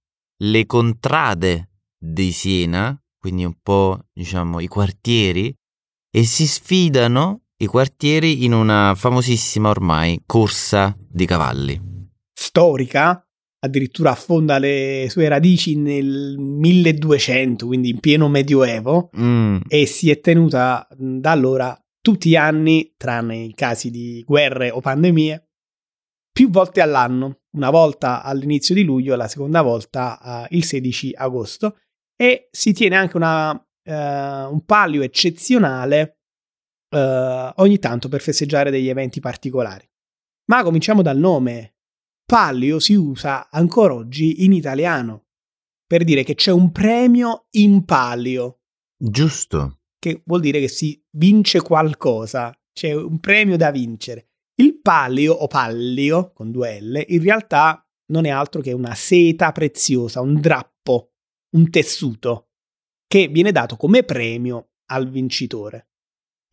le 0.43 0.65
contrade 0.65 1.69
di 1.97 2.33
Siena, 2.33 3.01
quindi 3.17 3.45
un 3.45 3.55
po', 3.63 4.07
diciamo, 4.11 4.59
i 4.59 4.67
quartieri, 4.67 5.55
e 6.11 6.23
si 6.25 6.45
sfidano 6.45 7.43
i 7.57 7.65
quartieri 7.67 8.43
in 8.43 8.51
una 8.51 8.93
famosissima 8.93 9.69
ormai 9.69 10.21
corsa 10.25 10.93
di 10.99 11.25
cavalli. 11.25 11.81
Storica, 12.33 13.24
addirittura 13.65 14.11
affonda 14.11 14.57
le 14.57 15.07
sue 15.09 15.27
radici 15.27 15.75
nel 15.75 16.35
1200, 16.37 17.65
quindi 17.65 17.89
in 17.89 17.99
pieno 17.99 18.29
medioevo, 18.29 19.09
Mm, 19.17 19.57
e 19.67 19.85
si 19.85 20.09
è 20.09 20.19
tenuta 20.19 20.87
mh, 20.97 21.17
da 21.19 21.31
allora 21.31 21.77
tutti 22.01 22.29
gli 22.29 22.35
anni, 22.35 22.93
tranne 22.97 23.37
i 23.37 23.53
casi 23.53 23.89
di 23.89 24.23
guerre 24.25 24.69
o 24.69 24.79
pandemie, 24.79 25.49
più 26.31 26.49
volte 26.49 26.81
all'anno, 26.81 27.41
una 27.53 27.69
volta 27.69 28.21
all'inizio 28.21 28.75
di 28.75 28.83
luglio 28.83 29.13
e 29.13 29.17
la 29.17 29.27
seconda 29.27 29.61
volta 29.61 30.47
eh, 30.49 30.55
il 30.55 30.63
16 30.63 31.13
agosto, 31.15 31.77
e 32.15 32.49
si 32.51 32.73
tiene 32.73 32.95
anche 32.95 33.17
una, 33.17 33.53
eh, 33.83 33.93
un 33.93 34.61
palio 34.65 35.01
eccezionale 35.01 36.19
eh, 36.89 37.51
ogni 37.55 37.79
tanto 37.79 38.07
per 38.07 38.21
festeggiare 38.21 38.71
degli 38.71 38.89
eventi 38.89 39.19
particolari. 39.19 39.87
Ma 40.47 40.63
cominciamo 40.63 41.01
dal 41.01 41.17
nome. 41.17 41.74
Palio 42.25 42.79
si 42.79 42.95
usa 42.95 43.49
ancora 43.51 43.93
oggi 43.93 44.45
in 44.45 44.51
italiano 44.51 45.27
per 45.85 46.03
dire 46.03 46.23
che 46.23 46.33
c'è 46.33 46.51
un 46.51 46.71
premio 46.71 47.45
in 47.51 47.85
palio 47.85 48.61
giusto. 48.97 49.81
che 49.99 50.23
vuol 50.25 50.41
dire 50.41 50.59
che 50.59 50.67
si 50.67 50.99
vince 51.11 51.61
qualcosa, 51.61 52.51
c'è 52.73 52.93
un 52.93 53.19
premio 53.19 53.57
da 53.57 53.69
vincere. 53.69 54.29
Il 54.55 54.79
palio 54.81 55.33
o 55.33 55.45
pallio 55.45 56.31
con 56.33 56.51
due 56.51 56.81
L 56.81 57.03
in 57.07 57.21
realtà 57.21 57.87
non 58.07 58.25
è 58.25 58.29
altro 58.29 58.61
che 58.61 58.71
una 58.71 58.95
seta 58.95 59.51
preziosa, 59.51 60.21
un 60.21 60.39
drappo, 60.39 61.13
un 61.55 61.69
tessuto 61.69 62.53
che 63.07 63.27
viene 63.27 63.51
dato 63.51 63.75
come 63.77 64.01
premio 64.01 64.71
al 64.87 65.07
vincitore. 65.09 65.89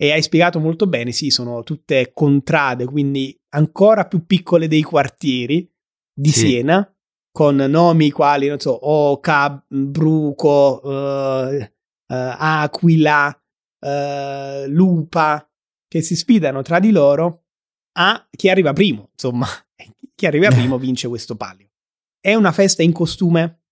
E 0.03 0.11
hai 0.11 0.21
spiegato 0.21 0.59
molto 0.59 0.89
bene, 0.89 1.13
sì, 1.13 1.31
sono 1.31 1.63
tutte 1.63 2.11
contrade, 2.13 2.87
quindi 2.87 3.41
ancora 3.51 4.09
più 4.09 4.27
piccole 4.27 4.67
dei 4.67 4.83
quartieri 4.83 5.73
di 6.13 6.31
Sì. 6.33 6.41
Siena, 6.41 6.93
con 7.31 7.55
nomi 7.55 8.11
quali, 8.11 8.49
non 8.49 8.59
so, 8.59 8.77
Oca, 8.91 9.65
Bruco, 9.69 10.83
eh, 10.83 11.57
eh, 12.09 12.35
Aquila, 12.37 13.33
eh, 13.79 14.65
Lupa, 14.67 15.49
che 15.87 16.03
si 16.03 16.17
sfidano 16.17 16.63
tra 16.63 16.81
di 16.81 16.91
loro 16.91 17.45
a 17.99 18.27
chi 18.29 18.49
arriva 18.49 18.73
primo, 18.73 19.11
insomma, 19.13 19.47
chi 20.17 20.27
arriva 20.27 20.49
primo 20.51 20.79
vince 20.79 21.07
questo 21.07 21.37
palio. 21.37 21.69
È 22.21 22.35
una 22.35 22.51
festa 22.51 22.83
in 22.83 22.91
costume, 22.91 23.67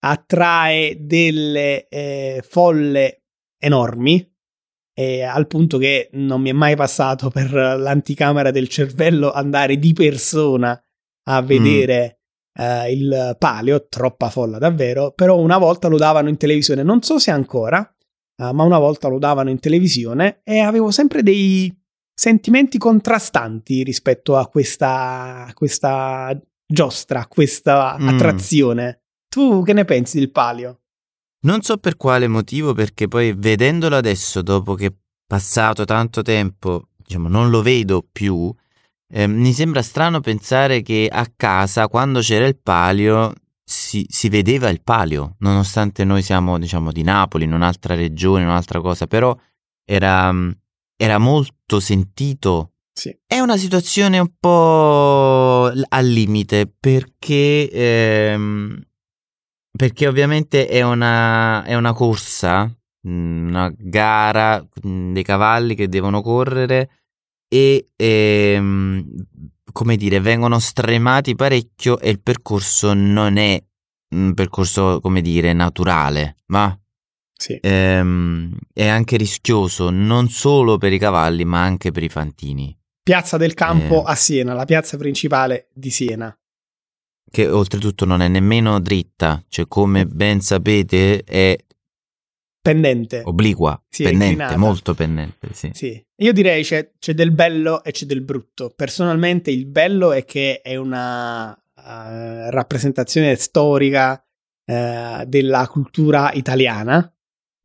attrae 0.00 0.96
delle 1.06 1.86
eh, 1.86 2.44
folle 2.44 3.26
enormi, 3.56 4.28
eh, 4.98 5.22
al 5.22 5.46
punto 5.46 5.78
che 5.78 6.08
non 6.14 6.40
mi 6.40 6.50
è 6.50 6.52
mai 6.52 6.74
passato 6.74 7.30
per 7.30 7.52
l'anticamera 7.52 8.50
del 8.50 8.66
cervello 8.68 9.30
andare 9.30 9.78
di 9.78 9.92
persona 9.92 10.80
a 11.28 11.40
vedere 11.40 12.18
eh, 12.58 12.92
il 12.92 13.36
palio, 13.38 13.86
troppa 13.88 14.28
folla 14.28 14.58
davvero, 14.58 15.12
però 15.12 15.38
una 15.38 15.58
volta 15.58 15.86
lo 15.86 15.98
davano 15.98 16.28
in 16.28 16.36
televisione, 16.36 16.82
non 16.82 17.00
so 17.02 17.20
se 17.20 17.30
ancora, 17.30 17.80
eh, 17.80 18.52
ma 18.52 18.64
una 18.64 18.78
volta 18.78 19.06
lo 19.06 19.18
davano 19.18 19.50
in 19.50 19.60
televisione 19.60 20.40
e 20.42 20.58
avevo 20.58 20.90
sempre 20.90 21.22
dei 21.22 21.72
sentimenti 22.12 22.76
contrastanti 22.78 23.84
rispetto 23.84 24.36
a 24.36 24.48
questa, 24.48 25.44
a 25.46 25.54
questa 25.54 26.36
giostra, 26.66 27.20
a 27.20 27.28
questa 27.28 27.96
Mm. 28.00 28.08
attrazione. 28.08 29.02
Tu 29.28 29.62
che 29.62 29.72
ne 29.74 29.84
pensi 29.84 30.18
del 30.18 30.32
palio? 30.32 30.80
Non 31.40 31.62
so 31.62 31.76
per 31.76 31.96
quale 31.96 32.26
motivo, 32.26 32.72
perché 32.72 33.06
poi 33.06 33.32
vedendolo 33.32 33.94
adesso, 33.94 34.42
dopo 34.42 34.74
che 34.74 34.86
è 34.86 34.92
passato 35.24 35.84
tanto 35.84 36.22
tempo, 36.22 36.88
diciamo, 36.96 37.28
non 37.28 37.48
lo 37.50 37.62
vedo 37.62 38.04
più, 38.10 38.52
eh, 39.10 39.26
mi 39.28 39.52
sembra 39.52 39.82
strano 39.82 40.20
pensare 40.20 40.82
che 40.82 41.08
a 41.10 41.30
casa, 41.34 41.86
quando 41.86 42.20
c'era 42.20 42.46
il 42.46 42.58
palio, 42.58 43.32
si, 43.64 44.04
si 44.08 44.28
vedeva 44.28 44.68
il 44.68 44.82
palio, 44.82 45.36
nonostante 45.38 46.04
noi 46.04 46.22
siamo, 46.22 46.58
diciamo, 46.58 46.90
di 46.90 47.02
Napoli, 47.02 47.44
in 47.44 47.52
un'altra 47.52 47.94
regione, 47.94 48.44
un'altra 48.44 48.80
cosa, 48.80 49.06
però 49.06 49.36
era, 49.84 50.34
era 50.96 51.18
molto 51.18 51.78
sentito. 51.78 52.72
Sì. 52.92 53.16
È 53.24 53.38
una 53.38 53.56
situazione 53.56 54.18
un 54.18 54.32
po' 54.40 55.70
al 55.88 56.06
limite, 56.06 56.66
perché... 56.66 57.70
ehm, 57.70 58.86
perché 59.78 60.08
ovviamente 60.08 60.66
è 60.66 60.82
una, 60.82 61.62
è 61.62 61.76
una 61.76 61.92
corsa, 61.92 62.64
mm, 63.08 63.46
una 63.48 63.72
gara 63.76 64.60
mm, 64.84 65.12
dei 65.12 65.22
cavalli 65.22 65.76
che 65.76 65.86
devono 65.88 66.20
correre 66.20 66.90
e, 67.48 67.86
ehm, 67.94 69.06
come 69.72 69.96
dire, 69.96 70.18
vengono 70.18 70.58
stremati 70.58 71.36
parecchio 71.36 72.00
e 72.00 72.10
il 72.10 72.20
percorso 72.20 72.92
non 72.92 73.36
è 73.36 73.62
un 74.16 74.34
percorso, 74.34 74.98
come 75.00 75.20
dire, 75.20 75.52
naturale, 75.52 76.38
ma 76.46 76.76
Sì. 77.32 77.56
ehm, 77.62 78.56
è 78.72 78.86
anche 78.88 79.16
rischioso 79.16 79.90
non 79.90 80.28
solo 80.28 80.76
per 80.76 80.92
i 80.92 80.98
cavalli 80.98 81.44
ma 81.44 81.62
anche 81.62 81.92
per 81.92 82.02
i 82.02 82.08
fantini, 82.08 82.76
Piazza 83.00 83.36
del 83.36 83.54
Campo 83.54 84.00
Eh. 84.06 84.10
a 84.10 84.14
Siena, 84.16 84.54
la 84.54 84.64
piazza 84.64 84.96
principale 84.96 85.68
di 85.72 85.90
Siena. 85.90 86.36
Che 87.30 87.48
oltretutto 87.48 88.04
non 88.04 88.20
è 88.20 88.28
nemmeno 88.28 88.80
dritta, 88.80 89.42
cioè 89.48 89.66
come 89.66 90.06
ben 90.06 90.40
sapete 90.40 91.22
è 91.24 91.56
Pendente. 92.60 93.22
obliqua, 93.24 93.82
Sì, 93.88 94.02
pendente, 94.02 94.56
molto 94.56 94.94
pendente, 94.94 95.48
sì. 95.52 95.70
Sì, 95.72 96.06
io 96.16 96.32
direi 96.32 96.62
c'è, 96.62 96.92
c'è 96.98 97.14
del 97.14 97.30
bello 97.30 97.82
e 97.82 97.92
c'è 97.92 98.04
del 98.04 98.20
brutto. 98.20 98.72
Personalmente 98.74 99.50
il 99.50 99.66
bello 99.66 100.12
è 100.12 100.24
che 100.24 100.60
è 100.60 100.76
una 100.76 101.54
eh, 101.54 102.50
rappresentazione 102.50 103.36
storica 103.36 104.22
eh, 104.66 105.24
della 105.26 105.66
cultura 105.68 106.30
italiana, 106.32 107.10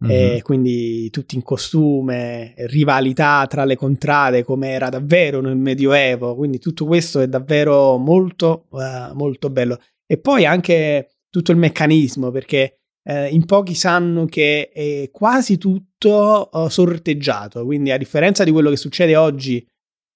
Mhm. 0.04 0.10
e 0.12 0.42
quindi 0.44 1.10
tutti 1.10 1.36
in 1.36 1.44
costume, 1.44 2.54
rivalità 2.68 3.46
tra 3.48 3.64
le 3.64 3.76
contrade 3.78 4.44
come 4.44 4.70
era 4.70 4.90
davvero 4.90 5.40
nel 5.42 5.56
Medioevo, 5.58 6.36
quindi 6.36 6.60
tutto 6.60 6.86
questo 6.86 7.20
è 7.22 7.28
davvero 7.28 7.98
molto, 7.98 8.66
eh, 8.74 9.12
molto 9.14 9.50
bello. 9.50 9.80
E 10.06 10.18
poi 10.18 10.46
anche 10.46 11.10
tutto 11.30 11.52
il 11.52 11.58
meccanismo, 11.58 12.32
perché 12.32 12.80
eh, 13.06 13.28
in 13.30 13.46
pochi 13.46 13.74
sanno 13.76 14.26
che 14.26 14.70
è 14.70 15.10
quasi 15.12 15.58
tutto 15.58 16.52
eh, 16.52 16.70
sorteggiato, 16.70 17.64
quindi 17.66 17.92
a 17.92 17.98
differenza 17.98 18.44
di 18.44 18.52
quello 18.52 18.70
che 18.70 18.78
succede 18.78 19.16
oggi 19.16 19.66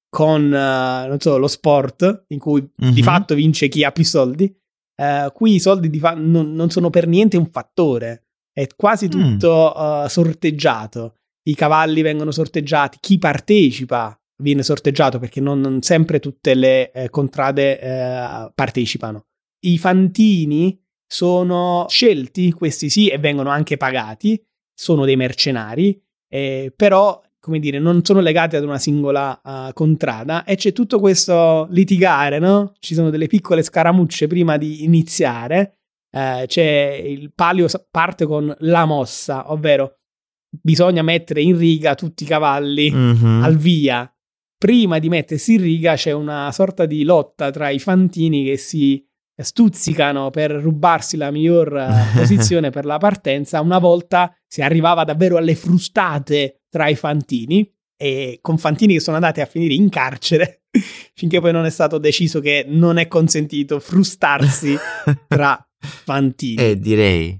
con, 0.09 0.47
non 0.49 1.17
so, 1.19 1.37
lo 1.37 1.47
sport, 1.47 2.25
in 2.27 2.39
cui 2.39 2.61
di 2.75 2.85
Mhm. 2.87 3.01
fatto 3.01 3.35
vince 3.35 3.67
chi 3.67 3.83
ha 3.83 3.91
più 3.91 4.03
soldi, 4.05 4.53
qui 5.33 5.53
i 5.55 5.59
soldi 5.59 5.89
di 5.91 5.99
fa- 5.99 6.15
non, 6.15 6.53
non 6.53 6.69
sono 6.71 6.89
per 6.89 7.07
niente 7.07 7.37
un 7.37 7.49
fattore. 7.51 8.26
È 8.57 8.67
quasi 8.75 9.07
tutto 9.07 9.75
mm. 9.77 10.03
uh, 10.03 10.07
sorteggiato. 10.07 11.17
I 11.43 11.53
cavalli 11.53 12.01
vengono 12.01 12.31
sorteggiati, 12.31 12.97
chi 12.99 13.19
partecipa 13.19 14.19
viene 14.41 14.63
sorteggiato 14.63 15.19
perché 15.19 15.39
non, 15.39 15.59
non 15.59 15.83
sempre 15.83 16.19
tutte 16.19 16.55
le 16.55 16.91
eh, 16.91 17.09
contrade 17.11 17.79
eh, 17.79 18.51
partecipano. 18.55 19.25
I 19.59 19.77
fantini 19.77 20.79
sono 21.05 21.85
scelti, 21.87 22.51
questi 22.51 22.89
sì, 22.89 23.09
e 23.09 23.19
vengono 23.19 23.49
anche 23.49 23.77
pagati, 23.77 24.43
sono 24.73 25.05
dei 25.05 25.15
mercenari, 25.15 26.01
eh, 26.27 26.73
però 26.75 27.21
come 27.39 27.59
dire, 27.59 27.77
non 27.77 28.03
sono 28.03 28.21
legati 28.21 28.55
ad 28.55 28.63
una 28.63 28.79
singola 28.79 29.39
uh, 29.41 29.71
contrada 29.71 30.43
e 30.43 30.55
c'è 30.55 30.73
tutto 30.73 30.99
questo 30.99 31.67
litigare, 31.69 32.39
no? 32.39 32.73
Ci 32.79 32.93
sono 32.93 33.09
delle 33.09 33.27
piccole 33.27 33.63
scaramucce 33.63 34.27
prima 34.27 34.57
di 34.57 34.83
iniziare. 34.83 35.77
Eh, 36.09 36.45
c'è 36.47 37.01
il 37.05 37.31
palio 37.33 37.67
parte 37.91 38.25
con 38.25 38.53
la 38.59 38.85
mossa, 38.85 39.51
ovvero 39.51 39.97
bisogna 40.49 41.01
mettere 41.01 41.41
in 41.41 41.57
riga 41.57 41.95
tutti 41.95 42.23
i 42.23 42.27
cavalli 42.27 42.91
mm-hmm. 42.91 43.43
al 43.43 43.57
via. 43.57 44.11
Prima 44.57 44.97
di 44.97 45.09
mettersi 45.09 45.53
in 45.53 45.61
riga 45.61 45.95
c'è 45.95 46.11
una 46.11 46.51
sorta 46.51 46.85
di 46.85 47.03
lotta 47.03 47.51
tra 47.51 47.69
i 47.69 47.79
fantini 47.79 48.43
che 48.43 48.57
si 48.57 49.05
stuzzicano 49.39 50.31
per 50.31 50.49
rubarsi 50.51 51.15
la 51.15 51.29
miglior 51.29 51.77
eh, 51.77 51.89
posizione 52.17 52.71
per 52.71 52.85
la 52.85 52.97
partenza. 52.97 53.61
Una 53.61 53.77
volta 53.77 54.35
si 54.47 54.61
arrivava 54.61 55.03
davvero 55.03 55.37
alle 55.37 55.55
frustate 55.55 56.63
tra 56.69 56.87
i 56.87 56.95
fantini 56.95 57.69
e 57.95 58.39
con 58.41 58.57
fantini 58.57 58.93
che 58.93 58.99
sono 58.99 59.15
andati 59.15 59.41
a 59.41 59.45
finire 59.45 59.73
in 59.73 59.89
carcere 59.89 60.61
finché 61.13 61.39
poi 61.39 61.51
non 61.51 61.65
è 61.65 61.69
stato 61.71 61.97
deciso 61.97 62.39
che 62.39 62.63
non 62.67 62.97
è 62.97 63.07
consentito 63.07 63.79
frustarsi 63.79 64.75
tra 65.27 65.66
fantini. 65.79 66.61
Eh, 66.61 66.79
direi. 66.79 67.39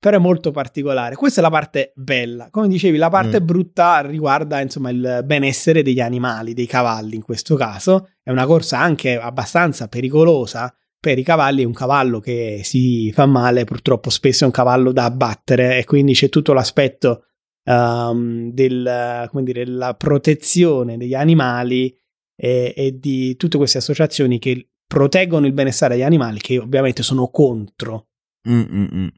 Però 0.00 0.16
è 0.16 0.20
molto 0.20 0.52
particolare. 0.52 1.16
Questa 1.16 1.40
è 1.40 1.42
la 1.42 1.50
parte 1.50 1.92
bella. 1.96 2.50
Come 2.50 2.68
dicevi, 2.68 2.96
la 2.98 3.08
parte 3.08 3.40
mm. 3.40 3.44
brutta 3.44 4.00
riguarda 4.00 4.60
insomma 4.60 4.90
il 4.90 5.22
benessere 5.24 5.82
degli 5.82 6.00
animali, 6.00 6.54
dei 6.54 6.66
cavalli 6.66 7.16
in 7.16 7.22
questo 7.22 7.56
caso. 7.56 8.10
È 8.22 8.30
una 8.30 8.46
corsa 8.46 8.78
anche 8.78 9.18
abbastanza 9.18 9.88
pericolosa 9.88 10.72
per 11.00 11.18
i 11.18 11.24
cavalli. 11.24 11.62
È 11.62 11.66
un 11.66 11.72
cavallo 11.72 12.20
che 12.20 12.60
si 12.62 13.10
fa 13.12 13.26
male, 13.26 13.64
purtroppo 13.64 14.08
spesso 14.10 14.44
è 14.44 14.46
un 14.46 14.52
cavallo 14.52 14.92
da 14.92 15.04
abbattere 15.04 15.78
e 15.78 15.84
quindi 15.84 16.12
c'è 16.12 16.28
tutto 16.28 16.52
l'aspetto 16.52 17.24
um, 17.64 18.52
del, 18.52 19.28
dire, 19.42 19.64
della 19.64 19.94
protezione 19.94 20.96
degli 20.96 21.14
animali 21.14 21.92
e, 22.36 22.72
e, 22.76 22.98
di 22.98 23.36
tutte 23.36 23.56
queste 23.56 23.78
associazioni 23.78 24.38
che 24.38 24.68
proteggono 24.88 25.46
il 25.46 25.52
benessere 25.52 25.94
degli 25.94 26.02
animali, 26.02 26.40
che 26.40 26.58
ovviamente 26.58 27.04
sono 27.04 27.28
contro. 27.28 28.08
Mm-mm. 28.48 29.10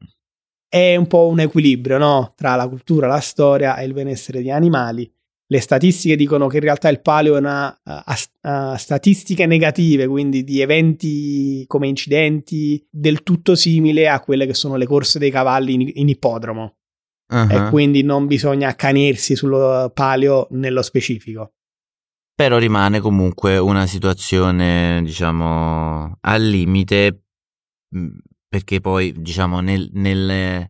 È 0.69 0.97
un 0.97 1.07
po' 1.07 1.29
un 1.29 1.41
equilibrio 1.41 1.97
no? 1.97 2.35
tra 2.37 2.57
la 2.57 2.69
cultura, 2.69 3.07
la 3.07 3.21
storia 3.21 3.77
e 3.77 3.87
il 3.87 3.95
benessere 3.95 4.39
degli 4.39 4.51
animali. 4.51 5.11
Le 5.47 5.61
statistiche 5.61 6.15
dicono 6.15 6.47
che 6.47 6.59
in 6.59 6.63
realtà 6.63 6.89
il 6.89 7.01
paleo 7.01 7.37
ha, 7.37 7.77
ha, 7.83 8.77
statistiche 8.77 9.47
negative, 9.47 10.07
quindi 10.07 10.45
di 10.45 10.61
eventi 10.61 11.65
come 11.67 11.89
incidenti 11.89 12.85
del 12.89 13.25
tutto 13.25 13.57
simile 13.57 14.09
a 14.09 14.21
quelle 14.21 14.47
che 14.47 14.55
sono 14.55 14.77
le 14.77 14.87
corse 14.87 15.19
dei 15.19 15.31
cavalli 15.31 15.75
in, 15.75 15.91
in 15.95 16.09
ippodromo 16.09 16.77
uh-huh. 17.33 17.51
e 17.51 17.69
quindi 17.69 18.03
non 18.03 18.27
bisogna 18.27 18.69
accanirsi 18.69 19.35
sul 19.35 19.91
palio 19.93 20.47
nello 20.51 20.83
specifico. 20.83 21.55
Però 22.41 22.57
rimane 22.57 23.01
comunque 23.01 23.59
una 23.59 23.85
situazione, 23.85 25.03
diciamo, 25.05 26.17
al 26.23 26.43
limite, 26.43 27.25
mm, 27.95 28.17
perché 28.49 28.81
poi, 28.81 29.13
diciamo, 29.13 29.61
nel, 29.61 29.91
nel, 29.93 30.67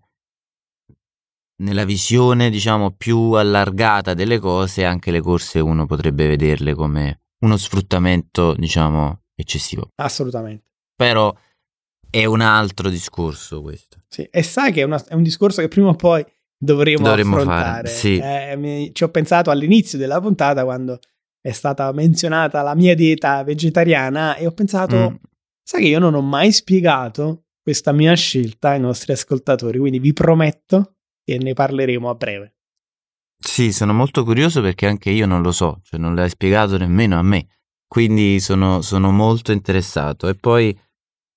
nella 1.62 1.84
visione, 1.84 2.50
diciamo, 2.50 2.90
più 2.90 3.34
allargata 3.34 4.14
delle 4.14 4.40
cose, 4.40 4.84
anche 4.84 5.12
le 5.12 5.20
corse 5.20 5.60
uno 5.60 5.86
potrebbe 5.86 6.26
vederle 6.26 6.74
come 6.74 7.20
uno 7.44 7.56
sfruttamento, 7.56 8.52
diciamo, 8.54 9.20
eccessivo. 9.36 9.90
Assolutamente. 9.94 10.64
Però 10.96 11.32
è 12.10 12.24
un 12.24 12.40
altro 12.40 12.88
discorso 12.88 13.62
questo. 13.62 14.02
Sì, 14.08 14.26
e 14.28 14.42
sai 14.42 14.72
che 14.72 14.80
è, 14.80 14.84
una, 14.84 15.00
è 15.06 15.14
un 15.14 15.22
discorso 15.22 15.60
che 15.60 15.68
prima 15.68 15.90
o 15.90 15.94
poi 15.94 16.26
dovremo, 16.58 17.04
dovremmo 17.04 17.36
affrontare. 17.36 17.86
Fare, 17.86 17.88
sì. 17.88 18.18
eh, 18.18 18.56
mi, 18.56 18.92
ci 18.92 19.04
ho 19.04 19.08
pensato 19.10 19.52
all'inizio 19.52 19.98
della 19.98 20.20
puntata 20.20 20.64
quando 20.64 20.98
è 21.40 21.52
stata 21.52 21.90
menzionata 21.92 22.62
la 22.62 22.74
mia 22.74 22.94
dieta 22.94 23.42
vegetariana 23.42 24.36
e 24.36 24.46
ho 24.46 24.52
pensato, 24.52 25.10
mm. 25.10 25.14
sai 25.62 25.82
che 25.82 25.88
io 25.88 25.98
non 25.98 26.14
ho 26.14 26.20
mai 26.20 26.52
spiegato 26.52 27.44
questa 27.62 27.92
mia 27.92 28.14
scelta 28.14 28.70
ai 28.70 28.80
nostri 28.80 29.12
ascoltatori, 29.12 29.78
quindi 29.78 29.98
vi 29.98 30.12
prometto 30.12 30.96
che 31.24 31.38
ne 31.38 31.52
parleremo 31.52 32.08
a 32.08 32.14
breve. 32.14 32.54
Sì, 33.38 33.72
sono 33.72 33.94
molto 33.94 34.24
curioso 34.24 34.60
perché 34.60 34.86
anche 34.86 35.10
io 35.10 35.26
non 35.26 35.40
lo 35.40 35.52
so, 35.52 35.80
cioè 35.82 35.98
non 35.98 36.14
l'hai 36.14 36.28
spiegato 36.28 36.76
nemmeno 36.76 37.18
a 37.18 37.22
me, 37.22 37.46
quindi 37.86 38.38
sono, 38.38 38.82
sono 38.82 39.10
molto 39.10 39.52
interessato 39.52 40.28
e 40.28 40.34
poi 40.34 40.78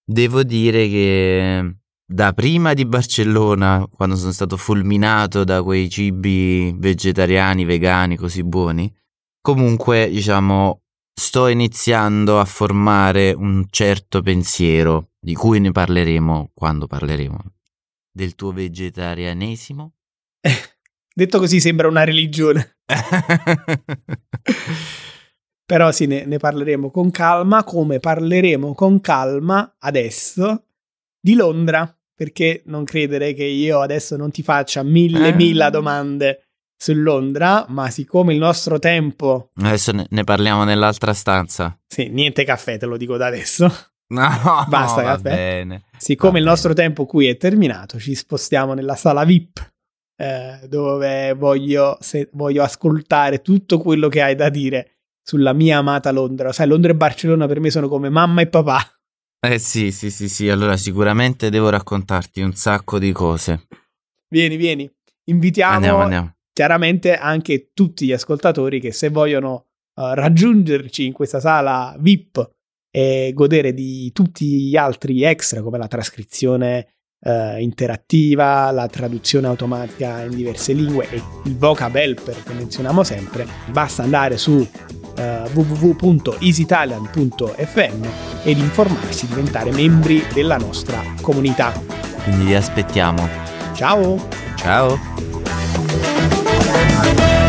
devo 0.04 0.44
dire 0.44 0.88
che 0.90 1.76
da 2.06 2.34
prima 2.34 2.74
di 2.74 2.86
Barcellona, 2.86 3.88
quando 3.90 4.16
sono 4.18 4.34
stato 4.34 4.58
fulminato 4.58 5.46
da 5.46 5.64
quei 5.64 5.90
cibi 5.90 6.74
vegetariani, 6.76 7.64
vegani 7.64 8.18
così 8.18 8.44
buoni, 8.44 8.94
comunque, 9.44 10.10
diciamo, 10.10 10.84
sto 11.14 11.48
iniziando 11.48 12.40
a 12.40 12.46
formare 12.46 13.34
un 13.34 13.66
certo 13.70 14.22
pensiero, 14.22 15.10
di 15.20 15.34
cui 15.34 15.60
ne 15.60 15.72
parleremo 15.72 16.52
quando 16.54 16.88
parleremo. 16.88 17.38
Del 18.10 18.36
tuo 18.36 18.54
vegetarianesimo? 18.54 19.94
detto 21.14 21.40
così 21.40 21.60
sembra 21.60 21.90
una 21.90 22.06
religione. 22.06 22.78
Però 25.66 25.92
sì, 25.92 26.06
ne, 26.06 26.26
ne 26.26 26.38
parleremo 26.38 26.90
con 26.90 27.12
calma, 27.12 27.66
come 27.66 28.00
parleremo 28.00 28.74
con 28.74 29.02
calma 29.02 29.76
adesso 29.80 30.68
di 31.20 31.34
Londra, 31.34 31.94
perché 32.16 32.64
non 32.68 32.86
credere 32.86 33.34
che 33.34 33.44
io 33.44 33.82
adesso 33.82 34.16
non 34.16 34.32
ti 34.32 34.42
faccia 34.42 34.84
mille, 34.84 35.30
eh. 35.30 35.34
mille 35.34 35.70
domande 35.70 36.43
su 36.84 36.94
Londra, 36.94 37.66
ma 37.70 37.90
siccome 37.90 38.34
il 38.34 38.40
nostro 38.40 38.78
tempo... 38.78 39.52
Adesso 39.56 39.94
ne, 40.10 40.24
parliamo 40.26 40.66
nell'altra 40.66 41.14
stanza. 41.14 41.80
Sì, 41.88 42.10
niente 42.10 42.44
caffè, 42.44 42.78
te 42.78 42.86
lo 42.86 42.98
dico 42.98 43.16
da 43.16 43.28
adesso. 43.28 43.74
No, 44.14 44.28
basta 44.68 45.02
va 45.02 45.16
caffè. 45.16 45.22
Bene, 45.22 45.84
siccome 45.98 46.38
il 46.38 46.46
nostro 46.46 46.74
tempo 46.74 47.06
qui 47.06 47.28
è 47.28 47.38
terminato, 47.38 47.98
ci 47.98 48.14
spostiamo 48.14 48.76
nella 48.76 48.96
sala 48.96 49.24
VIP, 49.24 49.72
eh, 50.18 50.60
dove 50.68 51.34
voglio, 51.34 51.98
se, 52.00 52.30
voglio 52.34 52.62
ascoltare 52.62 53.42
tutto 53.42 53.80
quello 53.80 54.10
che 54.10 54.22
hai 54.22 54.36
da 54.36 54.50
dire 54.50 55.00
sulla 55.24 55.54
mia 55.54 55.80
amata 55.80 56.12
Londra. 56.12 56.52
Sai, 56.52 56.68
Londra 56.68 56.92
e 56.92 56.96
Barcellona 56.96 57.48
per 57.48 57.60
me 57.60 57.72
sono 57.72 57.88
come 57.88 58.10
mamma 58.10 58.42
e 58.42 58.48
papà. 58.48 58.86
Eh 59.40 59.58
sì, 59.58 59.92
sì, 59.92 60.12
sì, 60.12 60.30
sì, 60.30 60.48
allora 60.50 60.78
sicuramente 60.78 61.50
devo 61.50 61.70
raccontarti 61.70 62.42
un 62.42 62.54
sacco 62.54 63.00
di 63.00 63.12
cose. 63.12 63.68
Vieni, 64.28 64.58
vieni. 64.58 64.88
Invitiamo 65.24 65.74
andiamo, 65.74 66.00
andiamo. 66.02 66.36
Chiaramente 66.54 67.16
anche 67.16 67.72
tutti 67.74 68.06
gli 68.06 68.14
ascoltatori 68.14 68.80
che 68.80 68.92
se 68.92 69.10
vogliono 69.10 69.66
uh, 69.96 70.14
raggiungerci 70.14 71.06
in 71.06 71.14
questa 71.14 71.40
sala 71.40 71.96
VIP 72.00 72.52
e 72.96 73.32
godere 73.34 73.74
di 73.74 74.12
tutti 74.12 74.46
gli 74.46 74.78
altri 74.78 75.24
extra 75.24 75.64
come 75.64 75.80
la 75.80 75.88
trascrizione 75.88 76.94
uh, 77.24 77.60
interattiva, 77.60 78.70
la 78.72 78.88
traduzione 78.88 79.48
automatica 79.48 80.22
in 80.22 80.36
diverse 80.36 80.74
lingue 80.74 81.10
e 81.10 81.20
il 81.46 81.58
vocab 81.58 81.96
helper 81.96 82.44
che 82.44 82.54
menzioniamo 82.54 83.02
sempre, 83.04 83.48
basta 83.72 84.04
andare 84.04 84.38
su 84.38 84.52
uh, 84.52 84.68
eh, 85.18 85.50
www.easyitalian.fm 85.54 88.08
ed 88.44 88.60
informarsi, 88.60 89.26
diventare 89.28 89.72
membri 89.72 90.22
della 90.34 90.58
nostra 90.58 91.02
comunità. 91.22 91.72
Quindi 92.24 92.46
vi 92.46 92.56
aspettiamo. 92.56 93.28
Ciao! 93.74 94.28
Ciao! 94.56 96.13
time. 97.04 97.43